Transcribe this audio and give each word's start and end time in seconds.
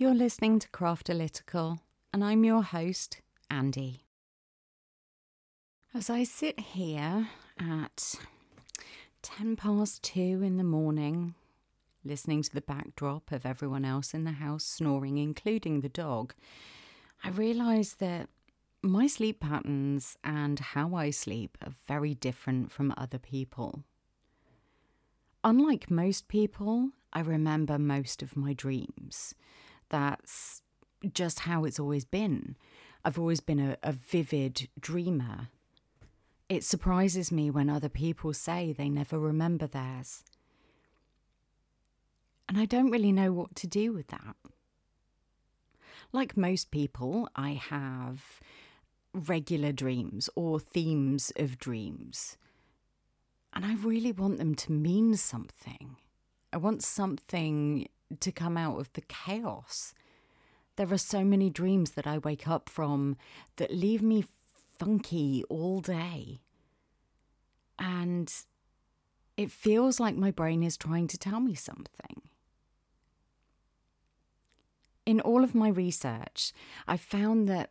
You're 0.00 0.14
listening 0.14 0.58
to 0.60 0.68
Craftalytical, 0.70 1.80
and 2.10 2.24
I'm 2.24 2.42
your 2.42 2.62
host, 2.62 3.20
Andy. 3.50 4.06
As 5.92 6.08
I 6.08 6.24
sit 6.24 6.58
here 6.58 7.28
at 7.58 8.14
10 9.20 9.56
past 9.56 10.02
2 10.02 10.20
in 10.42 10.56
the 10.56 10.64
morning, 10.64 11.34
listening 12.02 12.40
to 12.44 12.54
the 12.54 12.62
backdrop 12.62 13.30
of 13.30 13.44
everyone 13.44 13.84
else 13.84 14.14
in 14.14 14.24
the 14.24 14.30
house 14.30 14.64
snoring, 14.64 15.18
including 15.18 15.82
the 15.82 15.90
dog, 15.90 16.32
I 17.22 17.28
realise 17.28 17.92
that 17.92 18.30
my 18.80 19.06
sleep 19.06 19.40
patterns 19.40 20.16
and 20.24 20.60
how 20.60 20.94
I 20.94 21.10
sleep 21.10 21.58
are 21.60 21.74
very 21.86 22.14
different 22.14 22.72
from 22.72 22.94
other 22.96 23.18
people. 23.18 23.84
Unlike 25.44 25.90
most 25.90 26.26
people, 26.26 26.92
I 27.12 27.20
remember 27.20 27.78
most 27.78 28.22
of 28.22 28.34
my 28.34 28.54
dreams. 28.54 29.34
That's 29.90 30.62
just 31.12 31.40
how 31.40 31.64
it's 31.64 31.78
always 31.78 32.04
been. 32.04 32.56
I've 33.04 33.18
always 33.18 33.40
been 33.40 33.60
a, 33.60 33.76
a 33.82 33.92
vivid 33.92 34.68
dreamer. 34.78 35.48
It 36.48 36.64
surprises 36.64 37.30
me 37.30 37.50
when 37.50 37.70
other 37.70 37.88
people 37.88 38.32
say 38.32 38.72
they 38.72 38.88
never 38.88 39.18
remember 39.18 39.66
theirs. 39.66 40.24
And 42.48 42.58
I 42.58 42.64
don't 42.64 42.90
really 42.90 43.12
know 43.12 43.32
what 43.32 43.54
to 43.56 43.66
do 43.68 43.92
with 43.92 44.08
that. 44.08 44.34
Like 46.12 46.36
most 46.36 46.72
people, 46.72 47.28
I 47.36 47.50
have 47.52 48.40
regular 49.14 49.70
dreams 49.70 50.28
or 50.34 50.58
themes 50.58 51.32
of 51.36 51.58
dreams. 51.58 52.36
And 53.52 53.64
I 53.64 53.74
really 53.74 54.12
want 54.12 54.38
them 54.38 54.54
to 54.56 54.72
mean 54.72 55.16
something. 55.16 55.96
I 56.52 56.56
want 56.56 56.82
something 56.82 57.88
to 58.18 58.32
come 58.32 58.56
out 58.56 58.80
of 58.80 58.92
the 58.94 59.02
chaos. 59.02 59.94
There 60.76 60.92
are 60.92 60.98
so 60.98 61.24
many 61.24 61.50
dreams 61.50 61.92
that 61.92 62.06
I 62.06 62.18
wake 62.18 62.48
up 62.48 62.68
from 62.68 63.16
that 63.56 63.72
leave 63.72 64.02
me 64.02 64.24
funky 64.78 65.44
all 65.48 65.80
day. 65.80 66.40
And 67.78 68.32
it 69.36 69.50
feels 69.50 70.00
like 70.00 70.16
my 70.16 70.30
brain 70.30 70.62
is 70.62 70.76
trying 70.76 71.06
to 71.08 71.18
tell 71.18 71.40
me 71.40 71.54
something. 71.54 72.22
In 75.06 75.20
all 75.20 75.44
of 75.44 75.54
my 75.54 75.68
research, 75.68 76.52
I 76.86 76.96
found 76.96 77.48
that 77.48 77.70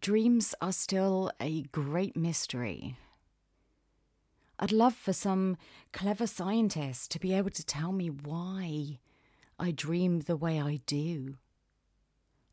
dreams 0.00 0.54
are 0.60 0.72
still 0.72 1.30
a 1.40 1.62
great 1.62 2.16
mystery. 2.16 2.96
I'd 4.62 4.70
love 4.70 4.94
for 4.94 5.12
some 5.12 5.56
clever 5.92 6.28
scientist 6.28 7.10
to 7.10 7.18
be 7.18 7.34
able 7.34 7.50
to 7.50 7.66
tell 7.66 7.90
me 7.90 8.08
why 8.10 9.00
I 9.58 9.72
dream 9.72 10.20
the 10.20 10.36
way 10.36 10.60
I 10.60 10.78
do, 10.86 11.34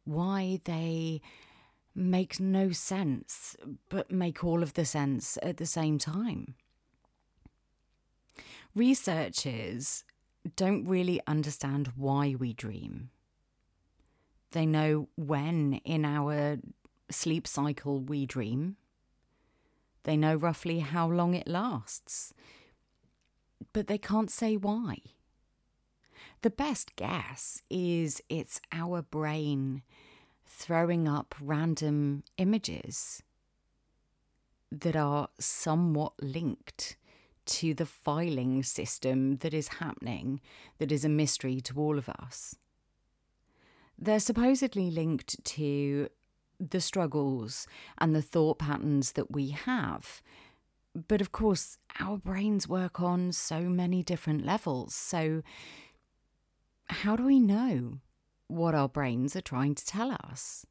why 0.05 0.59
they 0.65 1.21
make 1.93 2.39
no 2.39 2.71
sense 2.71 3.55
but 3.89 4.09
make 4.09 4.43
all 4.43 4.63
of 4.63 4.73
the 4.73 4.85
sense 4.85 5.37
at 5.43 5.57
the 5.57 5.67
same 5.67 5.99
time. 5.99 6.55
Researchers 8.73 10.03
don't 10.55 10.87
really 10.87 11.21
understand 11.27 11.93
why 11.95 12.33
we 12.33 12.53
dream. 12.53 13.11
They 14.49 14.65
know 14.65 15.09
when 15.15 15.73
in 15.85 16.05
our 16.05 16.57
sleep 17.11 17.45
cycle 17.45 17.99
we 17.99 18.25
dream. 18.25 18.77
They 20.09 20.17
know 20.17 20.33
roughly 20.33 20.79
how 20.79 21.07
long 21.07 21.35
it 21.35 21.47
lasts. 21.47 22.33
But 23.73 23.85
they 23.85 23.99
can't 23.99 24.31
say 24.31 24.57
why. 24.57 25.01
The 26.41 26.49
best 26.49 26.95
guess 26.95 27.61
is 27.69 28.19
it's 28.27 28.59
our 28.71 29.03
brain 29.03 29.83
throwing 30.47 31.07
up 31.07 31.35
random 31.39 32.23
images 32.37 33.21
that 34.71 34.95
are 34.95 35.27
somewhat 35.37 36.13
linked 36.23 36.97
to 37.45 37.75
the 37.75 37.85
filing 37.85 38.63
system 38.63 39.37
that 39.37 39.53
is 39.53 39.77
happening, 39.77 40.41
that 40.79 40.91
is 40.91 41.05
a 41.05 41.09
mystery 41.09 41.61
to 41.61 41.77
all 41.77 41.99
of 41.99 42.09
us. 42.09 42.55
They're 43.95 44.19
supposedly 44.19 44.89
linked 44.89 45.45
to 45.45 46.09
the 46.59 46.81
struggles 46.81 47.67
and 47.97 48.15
the 48.15 48.21
thought 48.21 48.59
patterns 48.59 49.13
that 49.13 49.31
we 49.31 49.49
have. 49.49 50.21
But 51.07 51.21
of 51.21 51.31
course, 51.31 51.77
our 51.99 52.17
brains 52.17 52.67
work 52.67 52.99
on 52.99 53.31
so 53.31 53.61
many 53.61 54.03
different 54.03 54.45
levels. 54.45 54.93
So, 54.93 55.43
how 56.87 57.15
do 57.15 57.23
we 57.23 57.39
know 57.39 57.99
what 58.47 58.73
our 58.73 58.89
brains 58.89 59.35
are 59.35 59.41
trying 59.41 59.75
to 59.75 59.85
tell 59.85 60.11
us? 60.11 60.65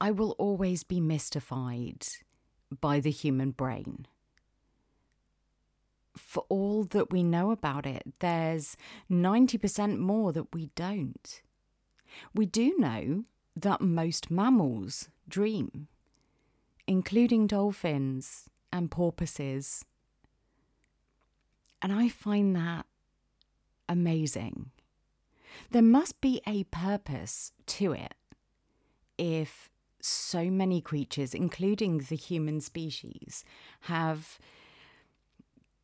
I 0.00 0.10
will 0.10 0.32
always 0.32 0.82
be 0.82 1.00
mystified 1.00 2.06
by 2.80 3.00
the 3.00 3.10
human 3.10 3.50
brain. 3.50 4.06
For 6.16 6.44
all 6.48 6.84
that 6.84 7.10
we 7.10 7.22
know 7.22 7.50
about 7.50 7.86
it, 7.86 8.02
there's 8.20 8.76
90% 9.10 9.98
more 9.98 10.32
that 10.32 10.54
we 10.54 10.70
don't. 10.74 11.42
We 12.34 12.46
do 12.46 12.74
know 12.78 13.24
that 13.54 13.80
most 13.80 14.30
mammals 14.30 15.08
dream, 15.28 15.88
including 16.86 17.46
dolphins 17.46 18.48
and 18.72 18.90
porpoises. 18.90 19.84
And 21.80 21.92
I 21.92 22.08
find 22.08 22.54
that 22.56 22.86
amazing. 23.88 24.70
There 25.70 25.82
must 25.82 26.20
be 26.20 26.40
a 26.46 26.64
purpose 26.64 27.52
to 27.66 27.92
it 27.92 28.14
if 29.18 29.70
so 30.00 30.50
many 30.50 30.80
creatures, 30.80 31.34
including 31.34 31.98
the 31.98 32.16
human 32.16 32.60
species, 32.60 33.44
have 33.82 34.38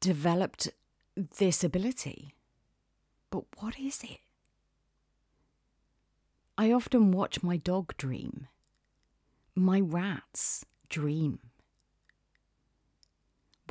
developed 0.01 0.69
this 1.17 1.65
ability. 1.65 2.35
But 3.31 3.45
what 3.59 3.79
is 3.79 4.03
it? 4.03 4.21
I 6.59 6.71
often 6.71 7.13
watch 7.13 7.43
my 7.43 7.57
dog 7.57 7.97
dream, 7.97 8.47
my 9.55 9.81
rats 9.81 10.67
dream. 10.91 11.39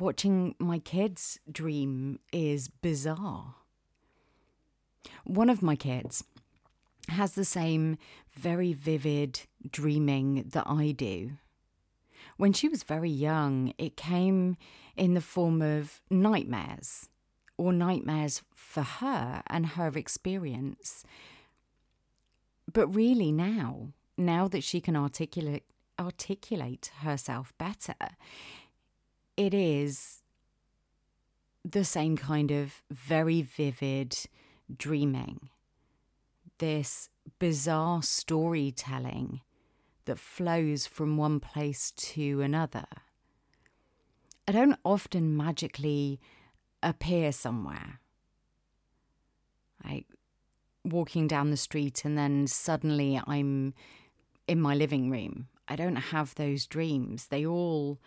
Watching 0.00 0.56
my 0.58 0.80
kids 0.80 1.38
dream 1.50 2.18
is 2.32 2.66
bizarre. 2.66 3.54
One 5.24 5.48
of 5.48 5.62
my 5.62 5.76
kids 5.76 6.24
has 7.08 7.34
the 7.34 7.44
same 7.44 7.98
very 8.34 8.72
vivid 8.72 9.42
dreaming 9.70 10.46
that 10.48 10.66
I 10.66 10.90
do. 10.90 11.32
When 12.36 12.52
she 12.52 12.68
was 12.68 12.82
very 12.82 13.10
young, 13.10 13.74
it 13.78 13.96
came 13.96 14.56
in 14.96 15.14
the 15.14 15.20
form 15.20 15.62
of 15.62 16.00
nightmares, 16.10 17.08
or 17.56 17.72
nightmares 17.72 18.42
for 18.52 18.82
her 18.82 19.44
and 19.46 19.66
her 19.66 19.92
experience. 19.96 21.04
But 22.72 22.88
really, 22.88 23.32
now, 23.32 23.92
now 24.16 24.48
that 24.48 24.64
she 24.64 24.80
can 24.80 24.96
articulate 24.96 25.64
articulate 26.00 26.90
herself 27.00 27.52
better, 27.58 27.94
it 29.36 29.54
is 29.54 30.22
the 31.64 31.84
same 31.84 32.16
kind 32.16 32.50
of 32.50 32.82
very 32.90 33.42
vivid 33.42 34.16
dreaming 34.74 35.50
this 36.62 37.08
bizarre 37.40 38.02
storytelling 38.04 39.40
that 40.04 40.16
flows 40.16 40.86
from 40.86 41.16
one 41.16 41.40
place 41.40 41.90
to 41.90 42.40
another. 42.40 42.86
I 44.46 44.52
don't 44.52 44.78
often 44.84 45.36
magically 45.36 46.20
appear 46.80 47.32
somewhere. 47.32 48.00
Like 49.84 50.06
walking 50.84 51.28
down 51.28 51.50
the 51.50 51.56
street 51.56 52.04
and 52.04 52.16
then 52.18 52.46
suddenly 52.46 53.20
I'm 53.26 53.74
in 54.48 54.60
my 54.60 54.74
living 54.74 55.10
room. 55.10 55.48
I 55.68 55.76
don't 55.76 55.96
have 55.96 56.34
those 56.34 56.66
dreams. 56.66 57.26
They 57.26 57.46
all 57.46 57.98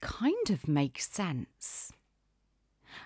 kind 0.00 0.50
of 0.50 0.68
make 0.68 1.00
sense. 1.00 1.92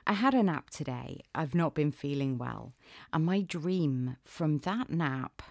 I 0.06 0.14
had 0.14 0.34
a 0.34 0.42
nap 0.42 0.70
today. 0.70 1.20
I've 1.34 1.54
not 1.54 1.74
been 1.74 1.92
feeling 1.92 2.38
well. 2.38 2.72
And 3.12 3.24
my 3.24 3.40
dream 3.40 4.16
from 4.24 4.58
that 4.58 4.90
nap 4.90 5.42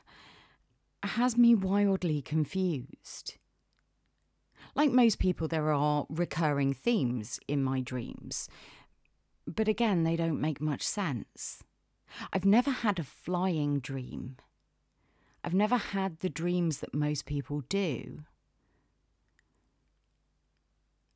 has 1.03 1.37
me 1.37 1.55
wildly 1.55 2.21
confused. 2.21 3.37
Like 4.73 4.91
most 4.91 5.19
people, 5.19 5.47
there 5.47 5.71
are 5.71 6.05
recurring 6.09 6.73
themes 6.73 7.39
in 7.47 7.63
my 7.63 7.79
dreams. 7.79 8.49
But 9.47 9.67
again, 9.67 10.03
they 10.03 10.15
don't 10.15 10.41
make 10.41 10.59
much 10.59 10.81
sense. 10.81 11.63
I've 12.31 12.45
never 12.45 12.71
had 12.71 12.99
a 12.99 13.03
flying 13.03 13.79
dream. 13.79 14.37
I've 15.43 15.53
never 15.53 15.77
had 15.77 16.19
the 16.19 16.29
dreams 16.29 16.79
that 16.79 16.93
most 16.93 17.25
people 17.25 17.61
do. 17.69 18.23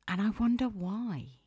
And 0.06 0.20
I 0.20 0.30
wonder 0.38 0.66
why. 0.66 1.40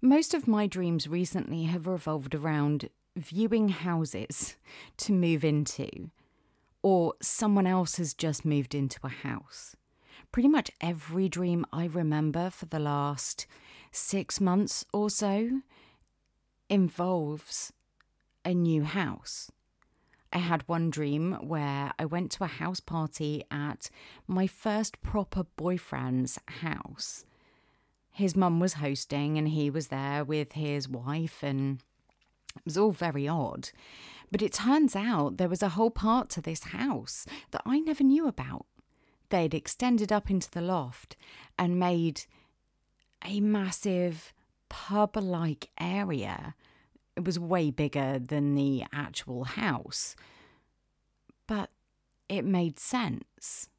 Most 0.00 0.34
of 0.34 0.46
my 0.46 0.66
dreams 0.66 1.08
recently 1.08 1.64
have 1.64 1.86
revolved 1.86 2.34
around 2.34 2.88
viewing 3.16 3.70
houses 3.70 4.56
to 4.98 5.12
move 5.12 5.44
into, 5.44 6.10
or 6.82 7.14
someone 7.20 7.66
else 7.66 7.96
has 7.96 8.14
just 8.14 8.44
moved 8.44 8.74
into 8.74 9.00
a 9.04 9.08
house. 9.08 9.74
Pretty 10.32 10.48
much 10.48 10.70
every 10.80 11.28
dream 11.28 11.64
I 11.72 11.86
remember 11.86 12.50
for 12.50 12.66
the 12.66 12.78
last 12.78 13.46
six 13.90 14.40
months 14.40 14.84
or 14.92 15.08
so 15.08 15.62
involves 16.68 17.72
a 18.44 18.54
new 18.54 18.84
house. 18.84 19.50
I 20.32 20.38
had 20.38 20.68
one 20.68 20.90
dream 20.90 21.32
where 21.40 21.92
I 21.98 22.04
went 22.04 22.30
to 22.32 22.44
a 22.44 22.48
house 22.48 22.80
party 22.80 23.44
at 23.50 23.88
my 24.26 24.46
first 24.46 25.00
proper 25.00 25.44
boyfriend's 25.56 26.38
house. 26.60 27.24
His 28.10 28.36
mum 28.36 28.60
was 28.60 28.74
hosting 28.74 29.38
and 29.38 29.48
he 29.48 29.70
was 29.70 29.88
there 29.88 30.24
with 30.24 30.52
his 30.52 30.88
wife, 30.88 31.42
and 31.42 31.80
it 32.54 32.64
was 32.64 32.76
all 32.76 32.92
very 32.92 33.28
odd. 33.28 33.70
But 34.30 34.42
it 34.42 34.52
turns 34.52 34.96
out 34.96 35.36
there 35.36 35.48
was 35.48 35.62
a 35.62 35.70
whole 35.70 35.90
part 35.90 36.28
to 36.30 36.40
this 36.40 36.64
house 36.64 37.26
that 37.52 37.62
I 37.64 37.78
never 37.78 38.02
knew 38.02 38.26
about. 38.26 38.66
They'd 39.28 39.54
extended 39.54 40.12
up 40.12 40.30
into 40.30 40.50
the 40.50 40.60
loft 40.60 41.16
and 41.58 41.78
made 41.78 42.22
a 43.24 43.40
massive 43.40 44.32
pub 44.68 45.16
like 45.16 45.70
area 45.78 46.54
it 47.16 47.24
was 47.24 47.38
way 47.38 47.70
bigger 47.70 48.18
than 48.18 48.54
the 48.54 48.84
actual 48.92 49.44
house. 49.44 50.14
But 51.46 51.70
it 52.28 52.44
made 52.44 52.78
sense. 52.78 53.70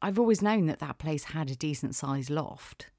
I've 0.00 0.18
always 0.18 0.42
known 0.42 0.66
that 0.66 0.80
that 0.80 0.98
place 0.98 1.24
had 1.24 1.50
a 1.50 1.56
decent 1.56 1.94
sized 1.94 2.30
loft. 2.30 2.90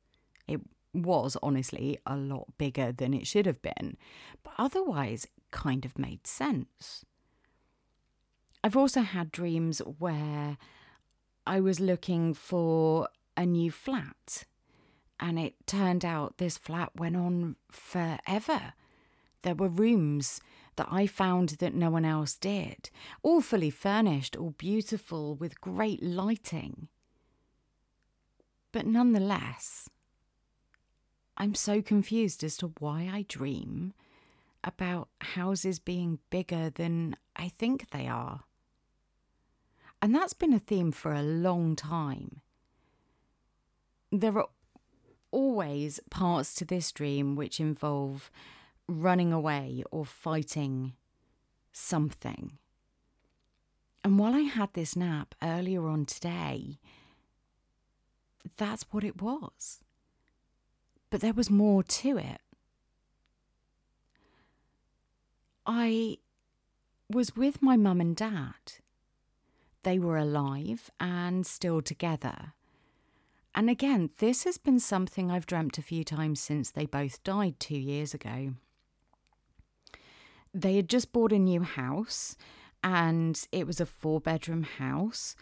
It 0.47 0.61
was 0.93 1.35
honestly 1.41 1.97
a 2.05 2.15
lot 2.15 2.57
bigger 2.57 2.91
than 2.91 3.13
it 3.13 3.25
should 3.25 3.47
have 3.47 3.61
been, 3.61 3.97
but 4.43 4.53
otherwise, 4.57 5.27
kind 5.51 5.83
of 5.83 5.97
made 5.97 6.27
sense. 6.27 7.03
I've 8.63 8.77
also 8.77 9.01
had 9.01 9.31
dreams 9.31 9.79
where 9.79 10.57
I 11.45 11.59
was 11.59 11.79
looking 11.79 12.33
for 12.33 13.09
a 13.35 13.45
new 13.45 13.71
flat 13.71 14.45
and 15.19 15.39
it 15.39 15.55
turned 15.65 16.03
out 16.03 16.37
this 16.37 16.57
flat 16.57 16.91
went 16.95 17.15
on 17.15 17.55
forever. 17.71 18.73
There 19.41 19.55
were 19.55 19.67
rooms 19.67 20.41
that 20.75 20.87
I 20.89 21.05
found 21.05 21.49
that 21.49 21.75
no 21.75 21.89
one 21.89 22.05
else 22.05 22.35
did, 22.35 22.89
all 23.21 23.41
fully 23.41 23.69
furnished, 23.69 24.35
all 24.35 24.51
beautiful, 24.57 25.35
with 25.35 25.61
great 25.61 26.01
lighting. 26.01 26.87
But 28.71 28.87
nonetheless, 28.87 29.89
I'm 31.37 31.55
so 31.55 31.81
confused 31.81 32.43
as 32.43 32.57
to 32.57 32.73
why 32.79 33.09
I 33.11 33.25
dream 33.27 33.93
about 34.63 35.09
houses 35.21 35.79
being 35.79 36.19
bigger 36.29 36.69
than 36.69 37.15
I 37.35 37.49
think 37.49 37.91
they 37.91 38.07
are. 38.07 38.45
And 40.01 40.13
that's 40.13 40.33
been 40.33 40.53
a 40.53 40.59
theme 40.59 40.91
for 40.91 41.13
a 41.13 41.21
long 41.21 41.75
time. 41.75 42.41
There 44.11 44.37
are 44.37 44.49
always 45.33 45.99
parts 46.11 46.53
to 46.55 46.63
this 46.63 46.91
dream 46.91 47.35
which 47.35 47.59
involve 47.59 48.29
running 48.87 49.33
away 49.33 49.83
or 49.91 50.05
fighting 50.05 50.93
something. 51.71 52.59
And 54.03 54.19
while 54.19 54.35
I 54.35 54.41
had 54.41 54.73
this 54.73 54.95
nap 54.95 55.33
earlier 55.41 55.87
on 55.87 56.05
today, 56.05 56.77
that's 58.57 58.85
what 58.91 59.03
it 59.03 59.21
was. 59.21 59.81
But 61.09 61.21
there 61.21 61.33
was 61.33 61.49
more 61.49 61.83
to 61.83 62.17
it. 62.17 62.41
I 65.65 66.17
was 67.09 67.35
with 67.35 67.61
my 67.61 67.77
mum 67.77 68.01
and 68.01 68.15
dad. 68.15 68.73
They 69.83 69.97
were 69.97 70.17
alive 70.17 70.91
and 70.99 71.45
still 71.45 71.81
together. 71.81 72.53
And 73.55 73.69
again, 73.69 74.09
this 74.17 74.45
has 74.45 74.57
been 74.57 74.79
something 74.79 75.29
I've 75.29 75.45
dreamt 75.45 75.77
a 75.77 75.83
few 75.83 76.03
times 76.03 76.39
since 76.39 76.71
they 76.71 76.85
both 76.85 77.23
died 77.23 77.59
two 77.59 77.77
years 77.77 78.13
ago. 78.13 78.55
They 80.53 80.75
had 80.75 80.89
just 80.89 81.11
bought 81.11 81.31
a 81.31 81.39
new 81.39 81.61
house, 81.61 82.35
and 82.83 83.39
it 83.51 83.67
was 83.67 83.79
a 83.79 83.85
four 83.85 84.19
bedroom 84.19 84.63
house 84.63 85.35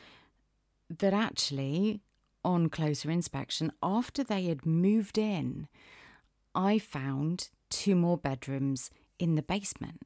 that 0.90 1.14
actually, 1.14 2.02
on 2.44 2.70
closer 2.70 3.10
inspection, 3.10 3.72
after 3.82 4.24
they 4.24 4.46
had 4.46 4.66
moved 4.66 5.18
in, 5.18 5.68
I 6.54 6.80
found 6.80 7.50
two 7.70 7.96
more 7.96 8.18
bedrooms 8.18 8.90
in 9.20 9.36
the 9.36 9.42
basement. 9.42 10.02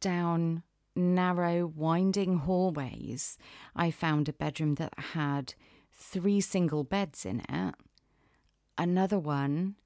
Down 0.00 0.64
narrow, 0.96 1.66
winding 1.66 2.38
hallways, 2.38 3.38
I 3.76 3.92
found 3.92 4.28
a 4.28 4.32
bedroom 4.32 4.74
that 4.76 4.94
had 4.98 5.54
three 5.92 6.40
single 6.40 6.84
beds 6.84 7.24
in 7.24 7.40
it, 7.48 7.74
another 8.78 9.18
one 9.18 9.76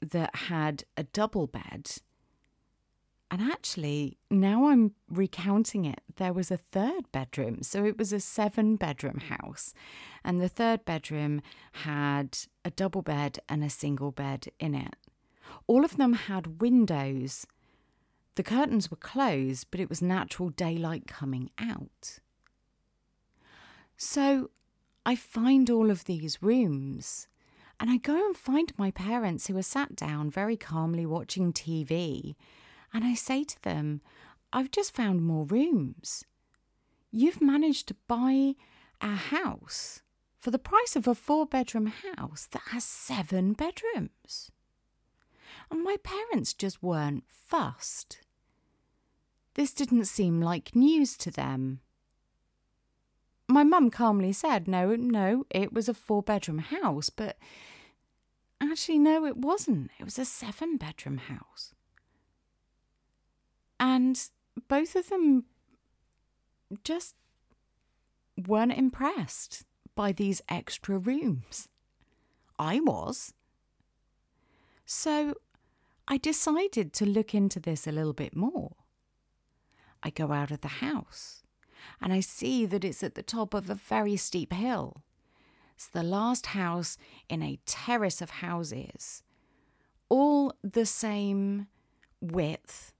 that 0.00 0.34
had 0.34 0.84
a 0.96 1.04
double 1.04 1.46
bed. 1.46 1.90
And 3.30 3.40
actually, 3.40 4.18
now 4.28 4.66
I'm 4.66 4.94
recounting 5.08 5.84
it, 5.84 6.00
there 6.16 6.32
was 6.32 6.50
a 6.50 6.56
third 6.56 7.12
bedroom. 7.12 7.62
So 7.62 7.84
it 7.84 7.96
was 7.96 8.12
a 8.12 8.18
seven 8.18 8.74
bedroom 8.74 9.20
house. 9.20 9.72
And 10.24 10.40
the 10.40 10.48
third 10.48 10.84
bedroom 10.84 11.40
had 11.84 12.38
a 12.64 12.70
double 12.70 13.02
bed 13.02 13.38
and 13.48 13.62
a 13.62 13.70
single 13.70 14.10
bed 14.10 14.48
in 14.58 14.74
it. 14.74 14.96
All 15.68 15.84
of 15.84 15.96
them 15.96 16.14
had 16.14 16.60
windows. 16.60 17.46
The 18.34 18.42
curtains 18.42 18.90
were 18.90 18.96
closed, 18.96 19.68
but 19.70 19.80
it 19.80 19.88
was 19.88 20.02
natural 20.02 20.50
daylight 20.50 21.06
coming 21.06 21.50
out. 21.58 22.18
So 23.96 24.50
I 25.04 25.16
find 25.16 25.70
all 25.70 25.90
of 25.90 26.04
these 26.04 26.42
rooms 26.42 27.26
and 27.80 27.88
I 27.88 27.96
go 27.96 28.26
and 28.26 28.36
find 28.36 28.72
my 28.76 28.90
parents 28.90 29.46
who 29.46 29.56
are 29.56 29.62
sat 29.62 29.96
down 29.96 30.30
very 30.30 30.56
calmly 30.56 31.06
watching 31.06 31.50
TV. 31.50 32.34
And 32.92 33.04
I 33.04 33.14
say 33.14 33.42
to 33.42 33.62
them, 33.62 34.02
I've 34.52 34.70
just 34.70 34.94
found 34.94 35.22
more 35.22 35.46
rooms. 35.46 36.24
You've 37.10 37.40
managed 37.40 37.88
to 37.88 37.96
buy 38.06 38.54
a 39.00 39.14
house 39.14 40.02
for 40.38 40.50
the 40.50 40.58
price 40.58 40.94
of 40.94 41.08
a 41.08 41.14
four 41.14 41.46
bedroom 41.46 41.86
house 41.86 42.46
that 42.52 42.62
has 42.68 42.84
seven 42.84 43.54
bedrooms. 43.54 44.50
And 45.70 45.82
my 45.82 45.96
parents 46.02 46.52
just 46.52 46.82
weren't 46.82 47.24
fussed. 47.28 48.20
This 49.54 49.72
didn't 49.72 50.04
seem 50.04 50.42
like 50.42 50.76
news 50.76 51.16
to 51.18 51.30
them 51.30 51.80
my 53.50 53.64
mum 53.64 53.90
calmly 53.90 54.32
said, 54.32 54.68
no, 54.68 54.94
no, 54.94 55.44
it 55.50 55.72
was 55.72 55.88
a 55.88 55.94
four 55.94 56.22
bedroom 56.22 56.58
house, 56.58 57.10
but 57.10 57.36
actually, 58.62 58.98
no, 58.98 59.26
it 59.26 59.36
wasn't. 59.36 59.90
It 59.98 60.04
was 60.04 60.18
a 60.18 60.24
seven 60.24 60.76
bedroom 60.76 61.18
house. 61.18 61.74
And 63.78 64.20
both 64.68 64.94
of 64.94 65.08
them 65.08 65.44
just 66.84 67.16
weren't 68.46 68.72
impressed 68.72 69.64
by 69.94 70.12
these 70.12 70.42
extra 70.48 70.98
rooms. 70.98 71.68
I 72.58 72.80
was. 72.80 73.34
So 74.84 75.34
I 76.06 76.18
decided 76.18 76.92
to 76.94 77.06
look 77.06 77.34
into 77.34 77.58
this 77.58 77.86
a 77.86 77.92
little 77.92 78.12
bit 78.12 78.36
more. 78.36 78.76
I 80.02 80.10
go 80.10 80.32
out 80.32 80.50
of 80.50 80.60
the 80.60 80.68
house 80.68 81.42
and 82.00 82.12
I 82.12 82.20
see 82.20 82.66
that 82.66 82.84
it's 82.84 83.02
at 83.02 83.14
the 83.14 83.22
top 83.22 83.54
of 83.54 83.68
a 83.70 83.74
very 83.74 84.16
steep 84.16 84.52
hill. 84.52 85.02
It's 85.74 85.86
the 85.86 86.02
last 86.02 86.46
house 86.46 86.98
in 87.28 87.42
a 87.42 87.58
terrace 87.64 88.20
of 88.20 88.30
houses, 88.30 89.22
all 90.08 90.52
the 90.62 90.84
same 90.84 91.68
width, 92.20 92.92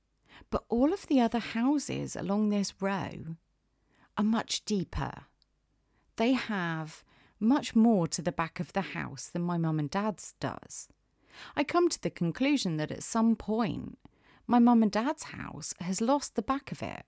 but 0.50 0.64
all 0.68 0.92
of 0.92 1.06
the 1.06 1.20
other 1.20 1.38
houses 1.38 2.16
along 2.16 2.48
this 2.48 2.72
row 2.80 3.36
are 4.16 4.24
much 4.24 4.64
deeper. 4.64 5.24
They 6.16 6.32
have 6.32 7.04
much 7.38 7.74
more 7.74 8.06
to 8.08 8.22
the 8.22 8.32
back 8.32 8.60
of 8.60 8.72
the 8.72 8.80
house 8.80 9.28
than 9.28 9.42
my 9.42 9.56
mum 9.56 9.78
and 9.78 9.90
dad's 9.90 10.34
does. 10.40 10.88
I 11.56 11.64
come 11.64 11.88
to 11.88 12.00
the 12.00 12.10
conclusion 12.10 12.76
that 12.76 12.90
at 12.90 13.02
some 13.02 13.36
point, 13.36 13.98
my 14.46 14.58
mum 14.58 14.82
and 14.82 14.90
dad's 14.90 15.24
house 15.24 15.74
has 15.80 16.00
lost 16.00 16.34
the 16.34 16.42
back 16.42 16.72
of 16.72 16.82
it 16.82 17.04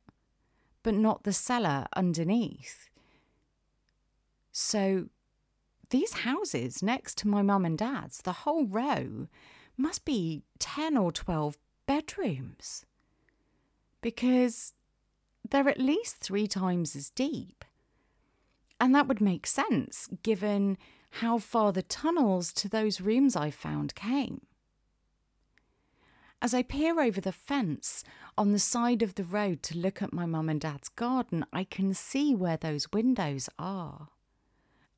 but 0.83 0.95
not 0.95 1.25
the 1.25 1.33
cellar 1.33 1.87
underneath. 1.95 2.89
So 4.51 5.07
these 5.91 6.13
houses 6.13 6.83
next 6.83 7.19
to 7.19 7.29
my 7.29 7.43
mum 7.43 7.65
and 7.65 7.79
dad's, 7.79 8.19
the 8.19 8.33
whole 8.33 8.67
row, 8.67 9.29
must 9.77 10.05
be 10.05 10.43
10 10.59 10.97
or 10.97 11.13
12 11.13 11.57
bedrooms 11.87 12.85
because 14.01 14.75
they're 15.49 15.69
at 15.69 15.81
least 15.81 16.17
three 16.17 16.47
times 16.47 16.95
as 16.97 17.11
deep. 17.11 17.65
And 18.81 18.95
that 18.95 19.07
would 19.07 19.21
make 19.21 19.47
sense 19.47 20.09
given 20.23 20.77
how 21.17 21.39
far 21.39 21.73
the 21.73 21.83
tunnels 21.83 22.53
to 22.55 22.69
those 22.69 23.01
rooms 23.01 23.37
I 23.37 23.51
found 23.51 23.95
came. 23.95 24.41
As 26.43 26.53
I 26.53 26.65
peer 26.65 27.01
over 27.01 27.21
the 27.21 27.31
fence 27.31 28.03
on 28.37 28.51
the 28.51 28.59
side 28.59 29.01
of 29.01 29.15
the 29.15 29.23
road 29.23 29.63
to 29.63 29.79
look 29.79 30.03
at 30.03 30.13
my 30.13 30.27
mum 30.27 30.49
and 30.49 30.61
dad's 30.61 30.89
garden, 30.89 31.47
I 31.53 31.63
can 31.63 31.95
see 31.95 32.35
where 32.35 32.57
those 32.57 32.91
windows 32.93 33.49
are. 33.61 34.09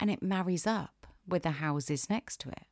And 0.01 0.11
it 0.11 0.23
marries 0.23 0.67
up 0.67 1.07
with 1.29 1.43
the 1.43 1.51
houses 1.51 2.09
next 2.09 2.41
to 2.41 2.49
it. 2.49 2.65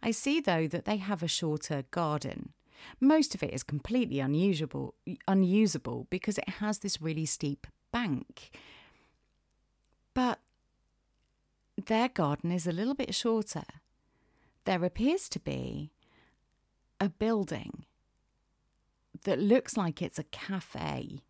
I 0.00 0.12
see, 0.12 0.40
though, 0.40 0.68
that 0.68 0.84
they 0.84 0.98
have 0.98 1.24
a 1.24 1.28
shorter 1.28 1.82
garden. 1.90 2.52
Most 3.00 3.34
of 3.34 3.42
it 3.42 3.52
is 3.52 3.64
completely 3.64 4.20
unusable, 4.20 4.94
unusable 5.26 6.06
because 6.08 6.38
it 6.38 6.48
has 6.60 6.78
this 6.78 7.02
really 7.02 7.26
steep 7.26 7.66
bank. 7.90 8.56
But 10.14 10.38
their 11.84 12.08
garden 12.08 12.52
is 12.52 12.68
a 12.68 12.72
little 12.72 12.94
bit 12.94 13.12
shorter. 13.12 13.64
There 14.66 14.84
appears 14.84 15.28
to 15.30 15.40
be 15.40 15.90
a 17.02 17.08
building 17.08 17.84
that 19.24 19.40
looks 19.40 19.76
like 19.76 20.00
it's 20.00 20.20
a 20.20 20.24
cafe 20.24 21.24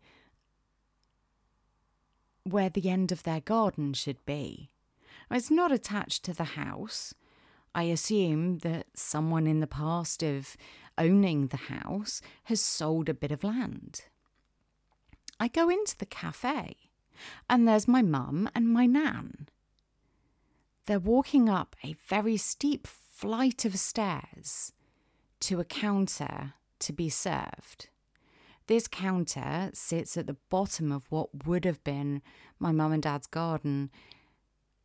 where 2.43 2.69
the 2.69 2.87
end 2.87 3.11
of 3.11 3.23
their 3.23 3.39
garden 3.39 3.91
should 3.91 4.23
be. 4.23 4.69
It's 5.31 5.49
not 5.49 5.71
attached 5.71 6.23
to 6.25 6.33
the 6.33 6.43
house. 6.61 7.15
I 7.73 7.83
assume 7.83 8.59
that 8.59 8.85
someone 8.93 9.47
in 9.47 9.61
the 9.61 9.67
past 9.67 10.21
of 10.21 10.55
owning 10.95 11.47
the 11.47 11.57
house 11.57 12.21
has 12.43 12.61
sold 12.61 13.09
a 13.09 13.15
bit 13.15 13.31
of 13.31 13.43
land. 13.43 14.03
I 15.39 15.47
go 15.47 15.69
into 15.69 15.97
the 15.97 16.05
cafe, 16.05 16.75
and 17.49 17.67
there's 17.67 17.87
my 17.87 18.03
mum 18.03 18.47
and 18.53 18.69
my 18.71 18.85
nan. 18.85 19.49
They're 20.85 20.99
walking 20.99 21.49
up 21.49 21.75
a 21.83 21.95
very 22.07 22.37
steep 22.37 22.85
flight 22.85 23.65
of 23.65 23.79
stairs 23.79 24.71
to 25.43 25.59
a 25.59 25.65
counter 25.65 26.53
to 26.79 26.93
be 26.93 27.09
served. 27.09 27.89
This 28.67 28.87
counter 28.87 29.71
sits 29.73 30.15
at 30.15 30.25
the 30.25 30.37
bottom 30.49 30.89
of 30.89 31.03
what 31.09 31.45
would 31.45 31.65
have 31.65 31.83
been 31.83 32.21
my 32.59 32.71
mum 32.71 32.93
and 32.93 33.03
dad's 33.03 33.27
garden, 33.27 33.91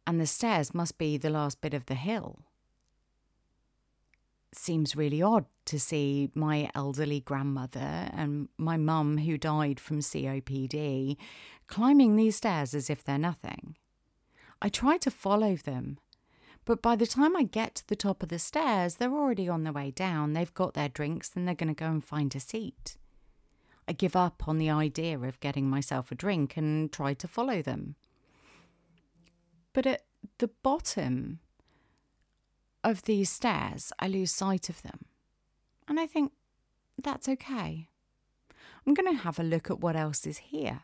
and 0.04 0.20
the 0.20 0.26
stairs 0.26 0.74
must 0.74 0.98
be 0.98 1.16
the 1.16 1.30
last 1.30 1.60
bit 1.60 1.74
of 1.74 1.86
the 1.86 1.94
hill. 1.94 2.40
Seems 4.52 4.96
really 4.96 5.22
odd 5.22 5.44
to 5.66 5.78
see 5.78 6.30
my 6.34 6.70
elderly 6.74 7.20
grandmother 7.20 8.10
and 8.12 8.48
my 8.56 8.76
mum, 8.76 9.18
who 9.18 9.38
died 9.38 9.78
from 9.78 10.00
COPD, 10.00 11.16
climbing 11.68 12.16
these 12.16 12.36
stairs 12.36 12.74
as 12.74 12.90
if 12.90 13.04
they're 13.04 13.16
nothing. 13.16 13.76
I 14.60 14.70
try 14.70 14.96
to 14.98 15.10
follow 15.10 15.54
them, 15.54 15.98
but 16.68 16.82
by 16.82 16.94
the 16.96 17.06
time 17.06 17.34
I 17.34 17.44
get 17.44 17.76
to 17.76 17.88
the 17.88 17.96
top 17.96 18.22
of 18.22 18.28
the 18.28 18.38
stairs, 18.38 18.96
they're 18.96 19.10
already 19.10 19.48
on 19.48 19.64
their 19.64 19.72
way 19.72 19.90
down. 19.90 20.34
They've 20.34 20.52
got 20.52 20.74
their 20.74 20.90
drinks 20.90 21.30
and 21.34 21.48
they're 21.48 21.54
going 21.54 21.74
to 21.74 21.84
go 21.84 21.86
and 21.86 22.04
find 22.04 22.36
a 22.36 22.40
seat. 22.40 22.98
I 23.88 23.92
give 23.92 24.14
up 24.14 24.46
on 24.46 24.58
the 24.58 24.68
idea 24.68 25.18
of 25.18 25.40
getting 25.40 25.70
myself 25.70 26.12
a 26.12 26.14
drink 26.14 26.58
and 26.58 26.92
try 26.92 27.14
to 27.14 27.26
follow 27.26 27.62
them. 27.62 27.94
But 29.72 29.86
at 29.86 30.02
the 30.36 30.50
bottom 30.62 31.38
of 32.84 33.04
these 33.04 33.30
stairs, 33.30 33.90
I 33.98 34.06
lose 34.06 34.30
sight 34.30 34.68
of 34.68 34.82
them. 34.82 35.06
And 35.88 35.98
I 35.98 36.06
think 36.06 36.32
that's 37.02 37.30
okay. 37.30 37.88
I'm 38.86 38.92
going 38.92 39.10
to 39.16 39.22
have 39.22 39.38
a 39.38 39.42
look 39.42 39.70
at 39.70 39.80
what 39.80 39.96
else 39.96 40.26
is 40.26 40.36
here. 40.36 40.82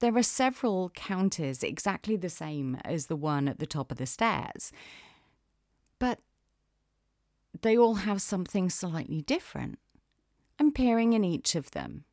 There 0.00 0.16
are 0.16 0.22
several 0.22 0.90
counters 0.90 1.62
exactly 1.62 2.16
the 2.16 2.28
same 2.28 2.76
as 2.84 3.06
the 3.06 3.16
one 3.16 3.48
at 3.48 3.58
the 3.58 3.66
top 3.66 3.90
of 3.90 3.98
the 3.98 4.06
stairs, 4.06 4.72
but 5.98 6.20
they 7.62 7.76
all 7.76 7.94
have 7.94 8.20
something 8.20 8.68
slightly 8.70 9.22
different. 9.22 9.78
I'm 10.58 10.72
peering 10.72 11.12
in 11.12 11.24
each 11.24 11.54
of 11.54 11.70
them. 11.72 12.04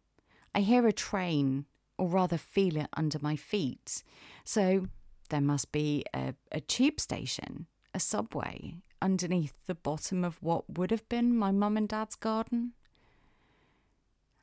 I 0.54 0.62
hear 0.62 0.88
a 0.88 0.94
train, 0.94 1.66
or 1.98 2.08
rather 2.08 2.38
feel 2.38 2.78
it 2.78 2.90
under 2.94 3.20
my 3.22 3.36
feet, 3.36 4.04
so 4.44 4.88
there 5.30 5.42
must 5.42 5.72
be 5.72 6.04
a, 6.14 6.36
a 6.52 6.60
tube 6.60 7.00
station, 7.00 7.68
a 7.94 8.00
subway, 8.00 8.76
underneath 9.02 9.54
the 9.66 9.76
bottom 9.76 10.24
of 10.24 10.42
what 10.42 10.78
would 10.78 10.92
have 10.92 11.08
been 11.10 11.36
my 11.36 11.52
mum 11.52 11.78
and 11.78 11.88
dad's 11.88 12.16
garden. 12.16 12.74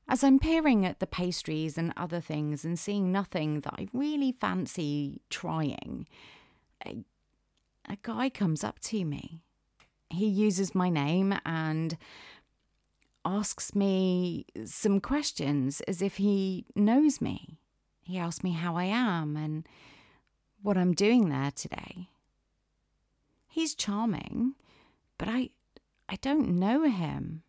As 0.08 0.24
I'm 0.24 0.38
peering 0.38 0.86
at 0.86 1.00
the 1.00 1.06
pastries 1.06 1.76
and 1.76 1.92
other 1.96 2.20
things 2.20 2.64
and 2.64 2.78
seeing 2.78 3.12
nothing 3.12 3.60
that 3.60 3.74
I 3.74 3.88
really 3.92 4.32
fancy 4.32 5.20
trying, 5.28 6.08
a, 6.86 7.04
a 7.86 7.98
guy 8.02 8.30
comes 8.30 8.64
up 8.64 8.78
to 8.80 9.04
me. 9.04 9.42
He 10.08 10.26
uses 10.26 10.74
my 10.74 10.88
name 10.88 11.38
and 11.44 11.98
asks 13.22 13.74
me 13.74 14.46
some 14.64 15.00
questions 15.00 15.82
as 15.82 16.00
if 16.00 16.16
he 16.16 16.64
knows 16.74 17.20
me. 17.20 17.58
He 18.00 18.16
asks 18.16 18.42
me 18.42 18.52
how 18.52 18.76
I 18.76 18.84
am 18.84 19.36
and 19.36 19.68
what 20.62 20.78
I'm 20.78 20.94
doing 20.94 21.28
there 21.28 21.50
today. 21.50 22.08
He's 23.46 23.74
charming, 23.74 24.54
but 25.18 25.28
I 25.28 25.50
I 26.08 26.16
don't 26.16 26.56
know 26.56 26.84
him. 26.84 27.42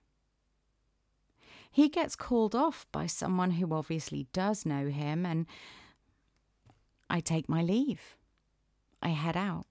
He 1.72 1.90
gets 1.90 2.16
called 2.16 2.56
off 2.56 2.88
by 2.92 3.06
someone 3.06 3.52
who 3.52 3.74
obviously 3.74 4.28
does 4.34 4.66
know 4.66 4.88
him, 4.88 5.26
and 5.26 5.46
I 7.10 7.20
take 7.20 7.48
my 7.48 7.62
leave. 7.62 8.18
I 9.02 9.10
head 9.10 9.38
out. 9.38 9.66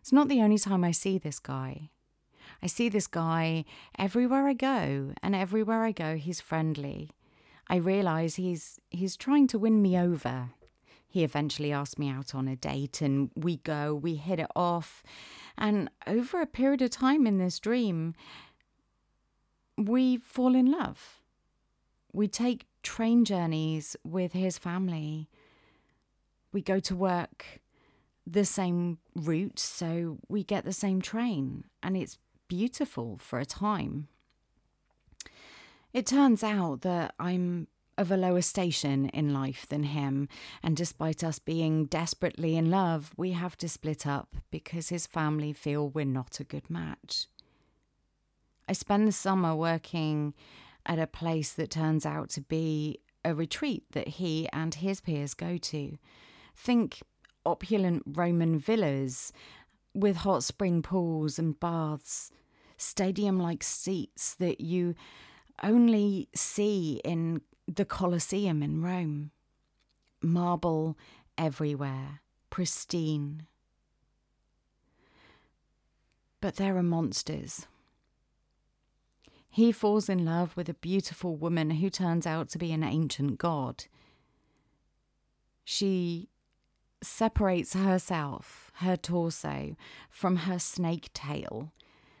It's 0.00 0.12
not 0.12 0.28
the 0.28 0.40
only 0.40 0.58
time 0.58 0.84
I 0.84 0.90
see 0.90 1.18
this 1.18 1.38
guy. 1.38 1.90
I 2.62 2.66
see 2.66 2.88
this 2.88 3.06
guy 3.06 3.64
everywhere 3.98 4.48
I 4.48 4.54
go, 4.54 5.12
and 5.22 5.34
everywhere 5.34 5.84
I 5.84 5.92
go, 5.92 6.16
he's 6.16 6.40
friendly. 6.40 7.10
I 7.68 7.76
realize 7.76 8.36
he's 8.36 8.80
he's 8.90 9.16
trying 9.16 9.46
to 9.48 9.58
win 9.58 9.82
me 9.82 9.98
over. 9.98 10.50
He 11.08 11.24
eventually 11.24 11.72
asks 11.72 11.98
me 11.98 12.08
out 12.08 12.34
on 12.34 12.48
a 12.48 12.56
date, 12.56 13.00
and 13.00 13.30
we 13.34 13.58
go, 13.58 13.94
we 13.94 14.16
hit 14.16 14.38
it 14.38 14.50
off. 14.54 15.02
And 15.56 15.90
over 16.06 16.40
a 16.40 16.46
period 16.46 16.82
of 16.82 16.90
time 16.90 17.26
in 17.26 17.38
this 17.38 17.58
dream, 17.58 18.14
we 19.76 20.16
fall 20.16 20.54
in 20.54 20.70
love. 20.70 21.20
We 22.12 22.28
take 22.28 22.66
train 22.82 23.24
journeys 23.24 23.96
with 24.04 24.32
his 24.32 24.58
family. 24.58 25.28
We 26.52 26.62
go 26.62 26.80
to 26.80 26.96
work 26.96 27.60
the 28.26 28.44
same 28.44 28.98
route, 29.14 29.58
so 29.58 30.18
we 30.28 30.42
get 30.42 30.64
the 30.64 30.72
same 30.72 31.00
train, 31.00 31.64
and 31.82 31.96
it's 31.96 32.18
beautiful 32.48 33.16
for 33.18 33.38
a 33.38 33.46
time. 33.46 34.08
It 35.92 36.06
turns 36.06 36.42
out 36.42 36.80
that 36.80 37.14
I'm 37.18 37.68
of 37.98 38.10
a 38.10 38.16
lower 38.16 38.42
station 38.42 39.08
in 39.10 39.32
life 39.32 39.66
than 39.68 39.84
him, 39.84 40.28
and 40.62 40.76
despite 40.76 41.24
us 41.24 41.38
being 41.38 41.86
desperately 41.86 42.56
in 42.56 42.70
love, 42.70 43.12
we 43.16 43.32
have 43.32 43.56
to 43.58 43.68
split 43.68 44.06
up 44.06 44.36
because 44.50 44.90
his 44.90 45.06
family 45.06 45.52
feel 45.52 45.88
we're 45.88 46.04
not 46.04 46.40
a 46.40 46.44
good 46.44 46.68
match. 46.68 47.26
I 48.68 48.72
spend 48.72 49.06
the 49.06 49.12
summer 49.12 49.54
working 49.54 50.34
at 50.84 50.98
a 50.98 51.06
place 51.06 51.52
that 51.54 51.70
turns 51.70 52.04
out 52.04 52.30
to 52.30 52.40
be 52.40 52.98
a 53.24 53.34
retreat 53.34 53.84
that 53.92 54.08
he 54.08 54.48
and 54.52 54.74
his 54.74 55.00
peers 55.00 55.34
go 55.34 55.56
to. 55.56 55.98
Think 56.54 57.02
opulent 57.44 58.02
Roman 58.06 58.58
villas 58.58 59.32
with 59.94 60.16
hot 60.18 60.44
spring 60.44 60.82
pools 60.82 61.38
and 61.38 61.58
baths, 61.58 62.30
stadium 62.76 63.38
like 63.38 63.62
seats 63.62 64.34
that 64.34 64.60
you 64.60 64.94
only 65.62 66.28
see 66.34 67.00
in 67.04 67.40
the 67.66 67.84
Colosseum 67.84 68.62
in 68.62 68.82
Rome. 68.82 69.30
Marble 70.22 70.96
everywhere, 71.38 72.20
pristine. 72.50 73.46
But 76.40 76.56
there 76.56 76.76
are 76.76 76.82
monsters 76.82 77.66
he 79.56 79.72
falls 79.72 80.10
in 80.10 80.22
love 80.22 80.54
with 80.54 80.68
a 80.68 80.74
beautiful 80.74 81.34
woman 81.34 81.70
who 81.70 81.88
turns 81.88 82.26
out 82.26 82.50
to 82.50 82.58
be 82.58 82.72
an 82.72 82.84
ancient 82.84 83.38
god. 83.38 83.86
She 85.64 86.28
separates 87.02 87.72
herself, 87.72 88.70
her 88.80 88.98
torso, 88.98 89.74
from 90.10 90.36
her 90.36 90.58
snake 90.58 91.08
tail 91.14 91.72